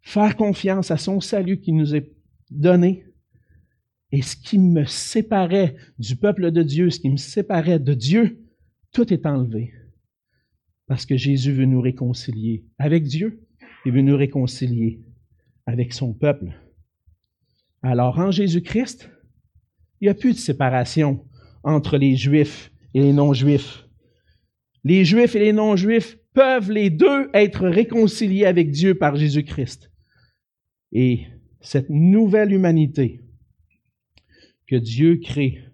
[0.00, 2.12] faire confiance à son salut qui nous est
[2.50, 3.06] donné.
[4.12, 8.40] Et ce qui me séparait du peuple de Dieu, ce qui me séparait de Dieu,
[8.92, 9.72] tout est enlevé.
[10.86, 13.46] Parce que Jésus veut nous réconcilier avec Dieu
[13.84, 15.00] et veut nous réconcilier
[15.66, 16.52] avec son peuple.
[17.82, 19.10] Alors en Jésus-Christ,
[20.00, 21.24] il n'y a plus de séparation
[21.62, 23.86] entre les Juifs et les non-Juifs.
[24.84, 29.90] Les Juifs et les non-Juifs peuvent les deux être réconciliés avec Dieu par Jésus-Christ.
[30.92, 31.26] Et
[31.60, 33.22] cette nouvelle humanité
[34.66, 35.64] que Dieu crée,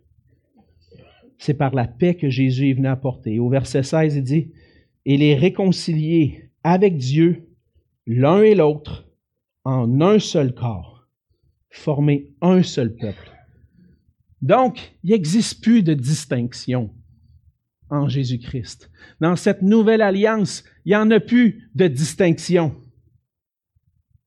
[1.38, 3.38] c'est par la paix que Jésus est venu apporter.
[3.38, 4.52] Au verset 16, il dit,
[5.04, 7.48] et les réconcilier avec Dieu,
[8.06, 9.08] l'un et l'autre,
[9.64, 10.95] en un seul corps
[11.76, 13.30] former un seul peuple.
[14.42, 16.94] Donc, il n'existe plus de distinction
[17.90, 18.90] en Jésus-Christ.
[19.20, 22.74] Dans cette nouvelle alliance, il n'y en a plus de distinction.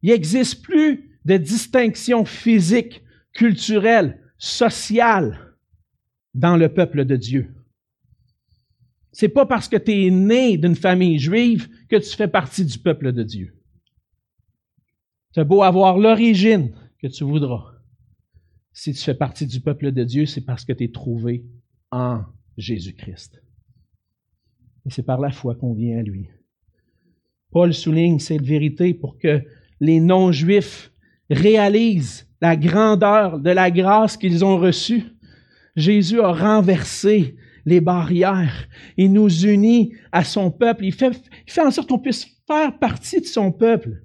[0.02, 5.56] Il n'existe plus de distinction physique, culturelle, sociale
[6.34, 7.54] dans le peuple de Dieu.
[9.12, 12.78] C'est pas parce que tu es né d'une famille juive que tu fais partie du
[12.80, 13.54] peuple de Dieu.
[15.36, 17.74] As beau avoir l'origine que tu voudras.
[18.74, 21.46] Si tu fais partie du peuple de Dieu, c'est parce que tu es trouvé
[21.92, 22.24] en
[22.58, 23.42] Jésus-Christ.
[24.86, 26.30] Et c'est par la foi qu'on vient à lui.
[27.52, 29.44] Paul souligne cette vérité pour que
[29.80, 30.92] les non-juifs
[31.30, 35.04] réalisent la grandeur de la grâce qu'ils ont reçue.
[35.76, 37.36] Jésus a renversé
[37.66, 38.68] les barrières.
[38.98, 40.86] Il nous unit à son peuple.
[40.86, 44.04] Il fait, il fait en sorte qu'on puisse faire partie de son peuple.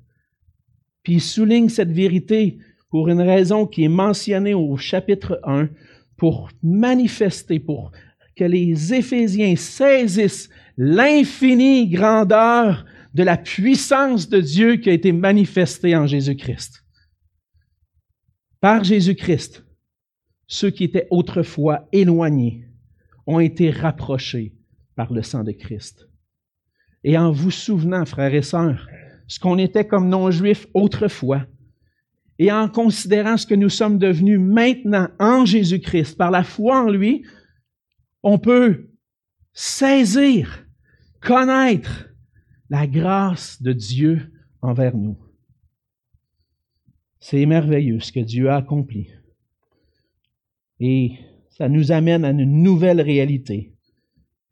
[1.02, 2.58] Puis il souligne cette vérité
[2.94, 5.68] pour une raison qui est mentionnée au chapitre 1,
[6.16, 7.90] pour manifester, pour
[8.36, 15.96] que les Éphésiens saisissent l'infinie grandeur de la puissance de Dieu qui a été manifestée
[15.96, 16.84] en Jésus-Christ.
[18.60, 19.64] Par Jésus-Christ,
[20.46, 22.68] ceux qui étaient autrefois éloignés
[23.26, 24.54] ont été rapprochés
[24.94, 26.08] par le sang de Christ.
[27.02, 28.86] Et en vous souvenant, frères et sœurs,
[29.26, 31.44] ce qu'on était comme non-juifs autrefois,
[32.38, 36.90] et en considérant ce que nous sommes devenus maintenant en Jésus-Christ, par la foi en
[36.90, 37.24] lui,
[38.22, 38.90] on peut
[39.52, 40.66] saisir,
[41.20, 42.08] connaître
[42.70, 44.32] la grâce de Dieu
[44.62, 45.18] envers nous.
[47.20, 49.08] C'est merveilleux ce que Dieu a accompli.
[50.80, 51.12] Et
[51.50, 53.72] ça nous amène à une nouvelle réalité.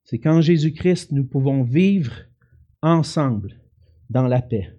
[0.05, 2.12] C'est qu'en Jésus-Christ, nous pouvons vivre
[2.80, 3.61] ensemble
[4.09, 4.76] dans la paix.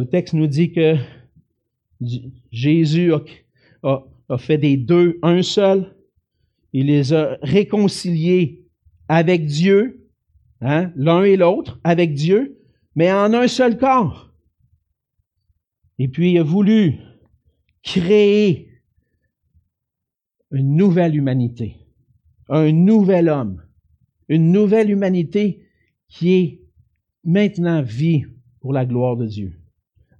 [0.00, 0.96] Le texte nous dit que
[2.50, 5.94] Jésus a, fait des deux un seul.
[6.72, 8.66] Il les a réconciliés
[9.06, 10.08] avec Dieu,
[10.60, 12.58] hein, l'un et l'autre, avec Dieu,
[12.96, 14.32] mais en un seul corps.
[16.00, 16.96] Et puis il a voulu
[17.84, 18.72] créer
[20.50, 21.76] une nouvelle humanité,
[22.48, 23.62] un nouvel homme,
[24.28, 25.68] une nouvelle humanité
[26.08, 26.62] qui est
[27.22, 28.24] maintenant vie
[28.58, 29.60] pour la gloire de Dieu.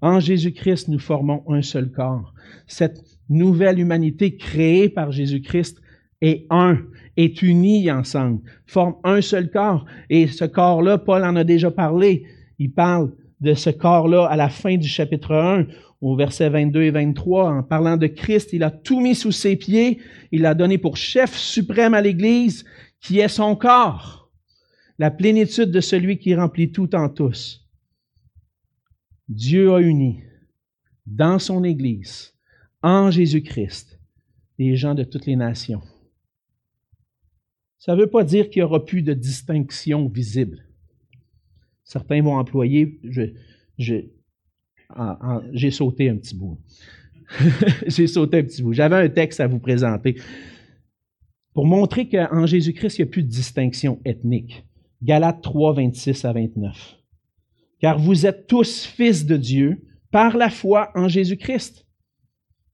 [0.05, 2.35] En Jésus-Christ, nous formons un seul corps.
[2.67, 5.81] Cette nouvelle humanité créée par Jésus-Christ
[6.21, 6.79] est un,
[7.17, 9.87] est unie ensemble, forme un seul corps.
[10.11, 12.27] Et ce corps-là, Paul en a déjà parlé.
[12.59, 15.69] Il parle de ce corps-là à la fin du chapitre 1,
[16.03, 19.57] au verset 22 et 23, en parlant de Christ, il a tout mis sous ses
[19.57, 20.01] pieds,
[20.33, 22.67] il l'a donné pour chef suprême à l'Église,
[23.01, 24.31] qui est son corps,
[24.99, 27.64] la plénitude de celui qui remplit tout en tous.
[29.29, 30.23] Dieu a uni
[31.07, 32.35] dans son Église,
[32.83, 33.99] en Jésus-Christ,
[34.59, 35.83] les gens de toutes les nations.
[37.79, 40.65] Ça ne veut pas dire qu'il n'y aura plus de distinction visible.
[41.85, 43.01] Certains vont employer,
[43.79, 44.11] j'ai
[45.71, 46.59] sauté un petit bout.
[47.87, 48.73] j'ai sauté un petit bout.
[48.73, 50.17] J'avais un texte à vous présenter
[51.53, 54.65] pour montrer qu'en Jésus-Christ, il n'y a plus de distinction ethnique.
[55.03, 57.04] Galates 3, 26 à 29.
[57.85, 61.87] Car vous êtes tous fils de Dieu par la foi en Jésus-Christ.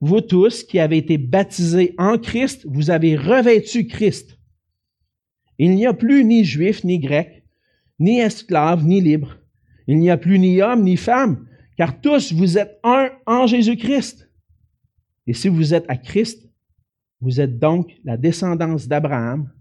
[0.01, 4.39] Vous tous qui avez été baptisés en Christ, vous avez revêtu Christ.
[5.59, 7.45] Il n'y a plus ni juif, ni grec,
[7.99, 9.37] ni esclave, ni libre.
[9.89, 11.45] Il n'y a plus ni homme, ni femme,
[11.77, 14.31] car tous vous êtes un en Jésus-Christ.
[15.27, 16.49] Et si vous êtes à Christ,
[17.21, 19.53] vous êtes donc la descendance d'Abraham,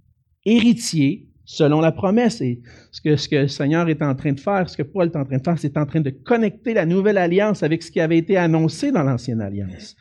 [0.45, 2.41] héritier selon la promesse.
[2.41, 5.16] Et ce que, ce le Seigneur est en train de faire, ce que Paul est
[5.16, 8.00] en train de faire, c'est en train de connecter la nouvelle alliance avec ce qui
[8.00, 9.95] avait été annoncé dans l'ancienne alliance.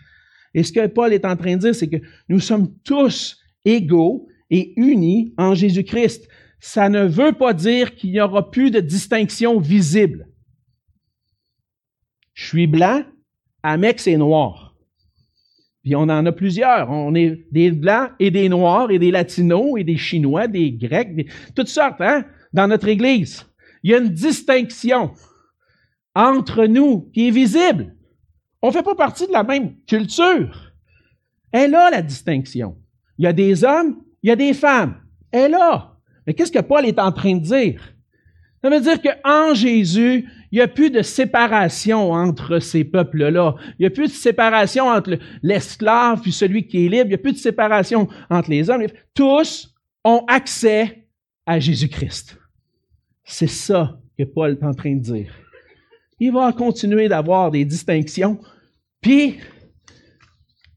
[0.53, 1.97] Et ce que Paul est en train de dire, c'est que
[2.29, 6.29] nous sommes tous égaux et unis en Jésus-Christ.
[6.61, 10.29] Ça ne veut pas dire qu'il n'y aura plus de distinction visible.
[12.35, 13.05] Je suis blanc,
[13.63, 14.68] Amex est noir.
[15.89, 16.91] Puis on en a plusieurs.
[16.91, 21.27] On est des blancs et des noirs et des latinos et des chinois, des grecs,
[21.57, 23.47] toutes sortes, hein, dans notre Église.
[23.83, 25.13] Il y a une distinction
[26.15, 27.97] entre nous qui est visible.
[28.61, 30.75] On ne fait pas partie de la même culture.
[31.53, 32.77] Elle a la distinction.
[33.17, 34.97] Il y a des hommes, il y a des femmes.
[35.33, 35.97] Elle a.
[36.27, 37.81] Mais qu'est-ce que Paul est en train de dire?
[38.63, 43.55] Ça veut dire qu'en Jésus, il n'y a plus de séparation entre ces peuples-là.
[43.79, 47.07] Il n'y a plus de séparation entre l'esclave puis celui qui est libre.
[47.07, 48.87] Il n'y a plus de séparation entre les hommes.
[49.15, 49.75] Tous
[50.05, 51.07] ont accès
[51.45, 52.39] à Jésus-Christ.
[53.25, 55.33] C'est ça que Paul est en train de dire.
[56.19, 58.41] Il va continuer d'avoir des distinctions,
[59.01, 59.39] puis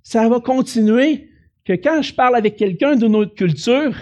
[0.03, 1.29] ça va continuer
[1.65, 3.95] que quand je parle avec quelqu'un d'une autre culture,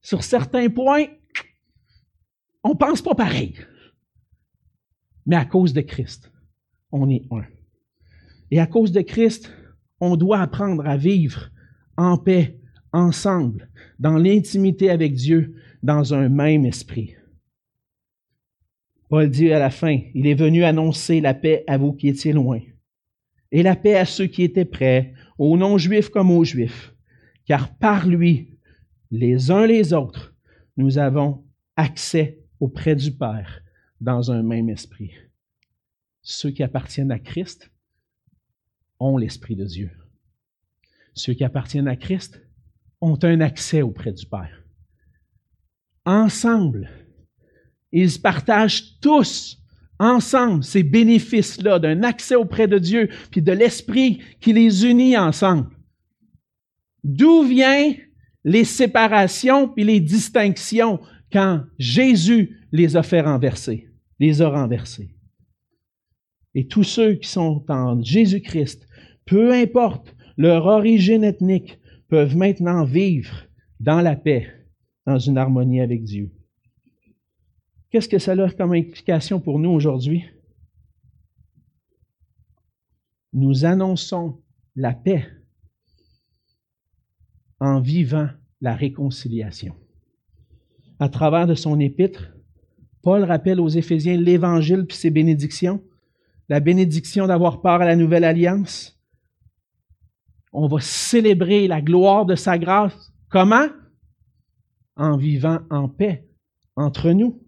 [0.00, 1.06] sur certains points,
[2.62, 3.54] on pense pas pareil
[5.26, 6.30] mais à cause de Christ,
[6.92, 7.44] on est un.
[8.50, 9.52] Et à cause de Christ,
[10.00, 11.50] on doit apprendre à vivre
[11.96, 12.58] en paix,
[12.92, 13.68] ensemble,
[13.98, 17.14] dans l'intimité avec Dieu, dans un même esprit.
[19.08, 22.32] Paul dit à la fin, il est venu annoncer la paix à vous qui étiez
[22.32, 22.60] loin,
[23.52, 26.94] et la paix à ceux qui étaient près, aux non-juifs comme aux juifs,
[27.46, 28.58] car par lui,
[29.10, 30.34] les uns les autres,
[30.76, 31.44] nous avons
[31.76, 33.62] accès auprès du Père
[34.00, 35.12] dans un même esprit.
[36.22, 37.70] Ceux qui appartiennent à Christ
[38.98, 39.90] ont l'Esprit de Dieu.
[41.14, 42.40] Ceux qui appartiennent à Christ
[43.00, 44.62] ont un accès auprès du Père.
[46.04, 46.90] Ensemble,
[47.92, 49.58] ils partagent tous
[49.98, 55.70] ensemble ces bénéfices-là d'un accès auprès de Dieu, puis de l'Esprit qui les unit ensemble.
[57.02, 57.96] D'où viennent
[58.44, 61.00] les séparations puis les distinctions
[61.32, 63.85] quand Jésus les a fait renverser,
[64.18, 65.14] les a renversés.
[66.54, 68.86] Et tous ceux qui sont en Jésus-Christ,
[69.26, 73.46] peu importe leur origine ethnique, peuvent maintenant vivre
[73.80, 74.48] dans la paix,
[75.06, 76.32] dans une harmonie avec Dieu.
[77.90, 80.24] Qu'est-ce que ça a comme implication pour nous aujourd'hui?
[83.32, 84.42] Nous annonçons
[84.74, 85.26] la paix
[87.60, 88.28] en vivant
[88.60, 89.74] la réconciliation.
[90.98, 92.35] À travers de son épître,
[93.06, 95.80] Paul rappelle aux Éphésiens l'Évangile puis ses bénédictions.
[96.48, 99.00] La bénédiction d'avoir part à la nouvelle alliance.
[100.52, 103.12] On va célébrer la gloire de sa grâce.
[103.28, 103.68] Comment?
[104.96, 106.26] En vivant en paix
[106.74, 107.40] entre nous.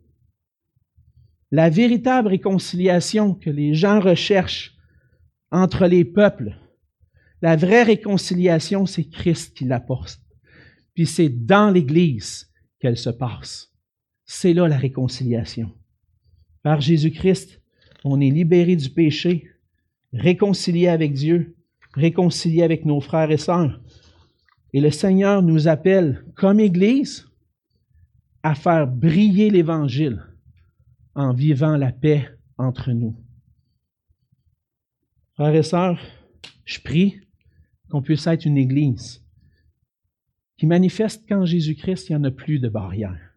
[1.50, 4.76] La véritable réconciliation que les gens recherchent
[5.50, 6.56] entre les peuples,
[7.42, 10.20] la vraie réconciliation, c'est Christ qui l'apporte.
[10.94, 12.48] Puis c'est dans l'Église
[12.78, 13.72] qu'elle se passe.
[14.30, 15.72] C'est là la réconciliation.
[16.62, 17.62] Par Jésus-Christ,
[18.04, 19.50] on est libéré du péché,
[20.12, 21.56] réconcilié avec Dieu,
[21.94, 23.80] réconcilié avec nos frères et sœurs.
[24.74, 27.26] Et le Seigneur nous appelle, comme Église,
[28.42, 30.22] à faire briller l'Évangile
[31.14, 33.16] en vivant la paix entre nous.
[35.36, 35.98] Frères et sœurs,
[36.66, 37.18] je prie
[37.88, 39.24] qu'on puisse être une Église
[40.58, 43.27] qui manifeste qu'en Jésus-Christ, il n'y en a plus de barrières.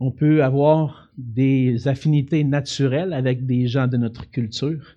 [0.00, 4.96] On peut avoir des affinités naturelles avec des gens de notre culture,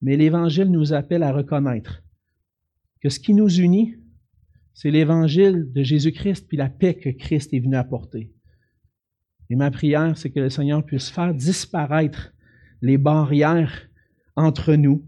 [0.00, 2.02] mais l'Évangile nous appelle à reconnaître
[3.00, 3.96] que ce qui nous unit,
[4.74, 8.32] c'est l'Évangile de Jésus-Christ puis la paix que Christ est venu apporter.
[9.50, 12.32] Et ma prière, c'est que le Seigneur puisse faire disparaître
[12.80, 13.88] les barrières
[14.34, 15.06] entre nous.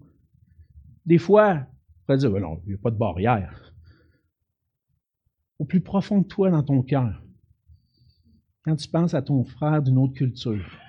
[1.07, 1.67] Des fois,
[2.07, 3.75] on va dire, ben non, il n'y a pas de barrière.
[5.59, 7.24] Au plus profond de toi, dans ton cœur,
[8.65, 10.81] quand tu penses à ton frère d'une autre culture,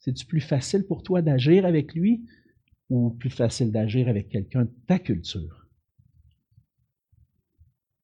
[0.00, 2.24] c'est-tu plus facile pour toi d'agir avec lui
[2.90, 5.66] ou plus facile d'agir avec quelqu'un de ta culture?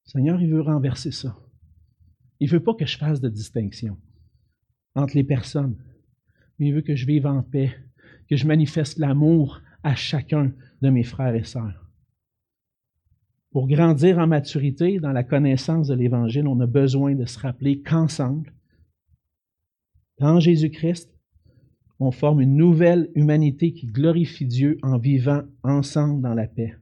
[0.07, 1.37] Le Seigneur, il veut renverser ça.
[2.41, 3.97] Il ne veut pas que je fasse de distinction
[4.95, 5.77] entre les personnes,
[6.59, 7.75] mais il veut que je vive en paix,
[8.29, 11.91] que je manifeste l'amour à chacun de mes frères et sœurs.
[13.51, 17.81] Pour grandir en maturité dans la connaissance de l'Évangile, on a besoin de se rappeler
[17.83, 18.53] qu'ensemble,
[20.19, 21.11] dans Jésus-Christ,
[22.01, 26.75] on forme une nouvelle humanité qui glorifie Dieu en vivant ensemble dans la paix.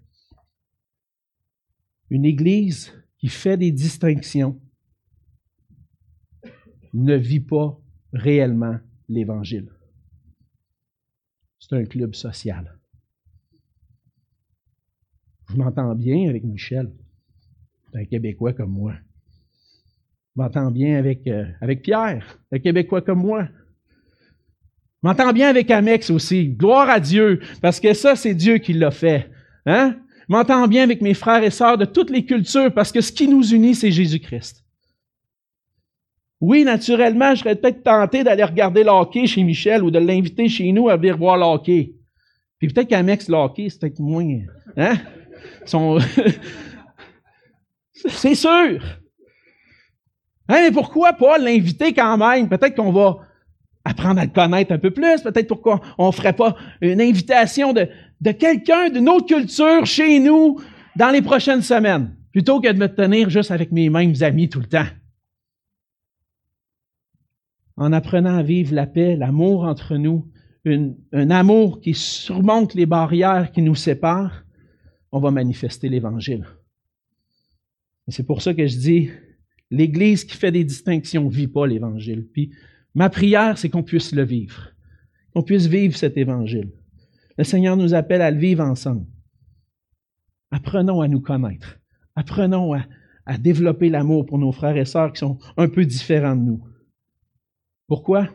[2.11, 4.61] Une Église qui fait des distinctions
[6.93, 7.79] ne vit pas
[8.13, 8.79] réellement
[9.09, 9.71] l'Évangile.
[11.59, 12.79] C'est un club social.
[15.49, 16.93] Je m'entends bien avec Michel.
[17.95, 18.95] Un Québécois comme moi.
[20.35, 23.49] M'entends bien avec, euh, avec Pierre, un Québécois comme moi.
[25.03, 26.49] M'entends bien avec Amex aussi.
[26.49, 29.29] Gloire à Dieu, parce que ça, c'est Dieu qui l'a fait.
[29.67, 29.97] Hein?
[30.29, 33.29] M'entends bien avec mes frères et sœurs de toutes les cultures, parce que ce qui
[33.29, 34.65] nous unit, c'est Jésus-Christ.
[36.41, 40.73] Oui, naturellement, je serais peut-être tenté d'aller regarder l'hockey chez Michel ou de l'inviter chez
[40.73, 41.93] nous à venir voir l'hockey.
[42.59, 44.41] Puis peut-être qu'Amex l'hockey, c'est peut-être moins.
[44.77, 44.95] Hein?
[47.95, 48.81] c'est sûr.
[50.53, 52.47] Hein, mais pourquoi pas l'inviter quand même?
[52.47, 53.21] Peut-être qu'on va
[53.87, 55.23] apprendre à le connaître un peu plus.
[55.23, 57.89] Peut-être pourquoi on ne ferait pas une invitation de,
[58.21, 60.61] de quelqu'un d'une autre culture chez nous
[60.95, 64.61] dans les prochaines semaines, plutôt que de me tenir juste avec mes mêmes amis tout
[64.61, 64.85] le temps.
[67.79, 70.31] En apprenant à vivre la paix, l'amour entre nous,
[70.67, 74.45] un amour qui surmonte les barrières qui nous séparent,
[75.13, 76.45] on va manifester l'Évangile.
[78.09, 79.11] C'est pour ça que je dis,
[79.73, 82.29] l'Église qui fait des distinctions ne vit pas l'Évangile.
[82.33, 82.53] Puis
[82.95, 84.71] ma prière, c'est qu'on puisse le vivre,
[85.33, 86.71] qu'on puisse vivre cet Évangile.
[87.39, 89.07] Le Seigneur nous appelle à le vivre ensemble.
[90.51, 91.81] Apprenons à nous connaître.
[92.15, 92.85] Apprenons à,
[93.25, 96.65] à développer l'amour pour nos frères et sœurs qui sont un peu différents de nous.
[97.89, 98.29] Pourquoi?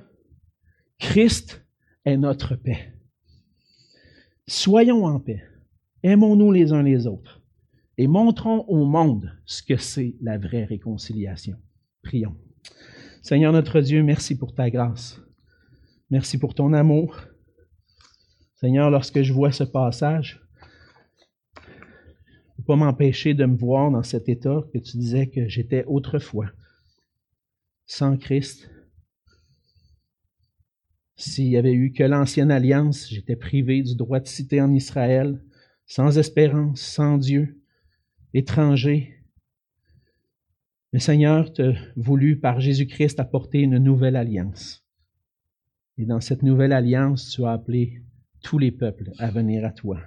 [0.98, 1.64] Christ
[2.04, 2.94] est notre paix.
[4.48, 5.44] Soyons en paix.
[6.02, 7.44] Aimons-nous les uns les autres
[7.98, 11.58] et montrons au monde ce que c'est la vraie réconciliation.
[12.04, 12.38] Prions.
[13.22, 15.20] Seigneur notre Dieu, merci pour ta grâce.
[16.10, 17.20] Merci pour ton amour.
[18.56, 20.42] Seigneur, lorsque je vois ce passage,
[22.58, 26.50] ne pas m'empêcher de me voir dans cet état que tu disais que j'étais autrefois,
[27.86, 28.70] sans Christ.
[31.16, 35.44] S'il y avait eu que l'ancienne alliance, j'étais privé du droit de citer en Israël,
[35.88, 37.62] sans espérance, sans Dieu,
[38.34, 39.14] étranger.
[40.94, 44.86] Le Seigneur t'a voulu par Jésus-Christ apporter une nouvelle alliance.
[45.98, 48.02] Et dans cette nouvelle alliance, tu as appelé
[48.44, 50.00] tous les peuples à venir à toi.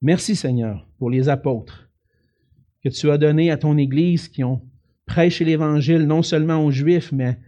[0.00, 1.90] Merci Seigneur pour les apôtres.
[2.82, 4.62] que tu as donné à ton Église qui ont
[5.04, 7.38] prêché l'Évangile non seulement aux Juifs, mais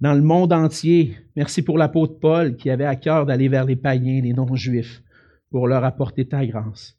[0.00, 1.16] dans le monde entier.
[1.36, 5.02] Merci pour l'apôtre Paul qui avait à cœur d'aller vers les païens, les non-juifs,
[5.50, 6.98] pour leur apporter ta grâce.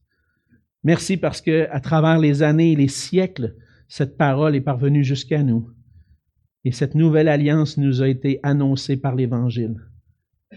[0.85, 3.55] Merci parce que à travers les années et les siècles,
[3.87, 5.71] cette parole est parvenue jusqu'à nous.
[6.63, 9.75] Et cette nouvelle alliance nous a été annoncée par l'Évangile.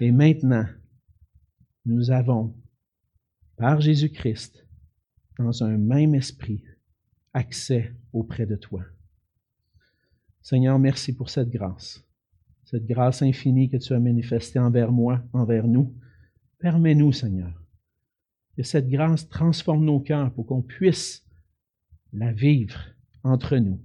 [0.01, 0.67] Et maintenant,
[1.87, 2.55] nous avons,
[3.57, 4.67] par Jésus-Christ,
[5.39, 6.63] dans un même esprit,
[7.33, 8.85] accès auprès de toi.
[10.43, 12.05] Seigneur, merci pour cette grâce,
[12.65, 15.97] cette grâce infinie que tu as manifestée envers moi, envers nous.
[16.59, 17.63] Permets-nous, Seigneur,
[18.59, 21.25] que cette grâce transforme nos cœurs pour qu'on puisse
[22.13, 22.77] la vivre
[23.23, 23.81] entre nous.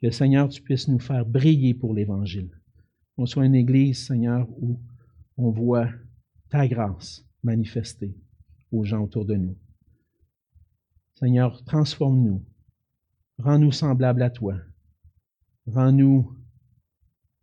[0.00, 2.50] Que, Seigneur, tu puisses nous faire briller pour l'Évangile.
[3.14, 4.80] Qu'on soit une Église, Seigneur, où
[5.36, 5.90] on voit
[6.48, 8.16] ta grâce manifestée
[8.72, 9.58] aux gens autour de nous.
[11.16, 12.42] Seigneur, transforme-nous.
[13.36, 14.56] Rends-nous semblables à toi.
[15.66, 16.34] Rends-nous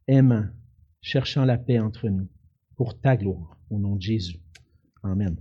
[0.07, 0.49] aimants,
[1.01, 2.27] cherchant la paix entre nous,
[2.77, 4.39] pour ta gloire, au nom de Jésus.
[5.03, 5.37] Amen.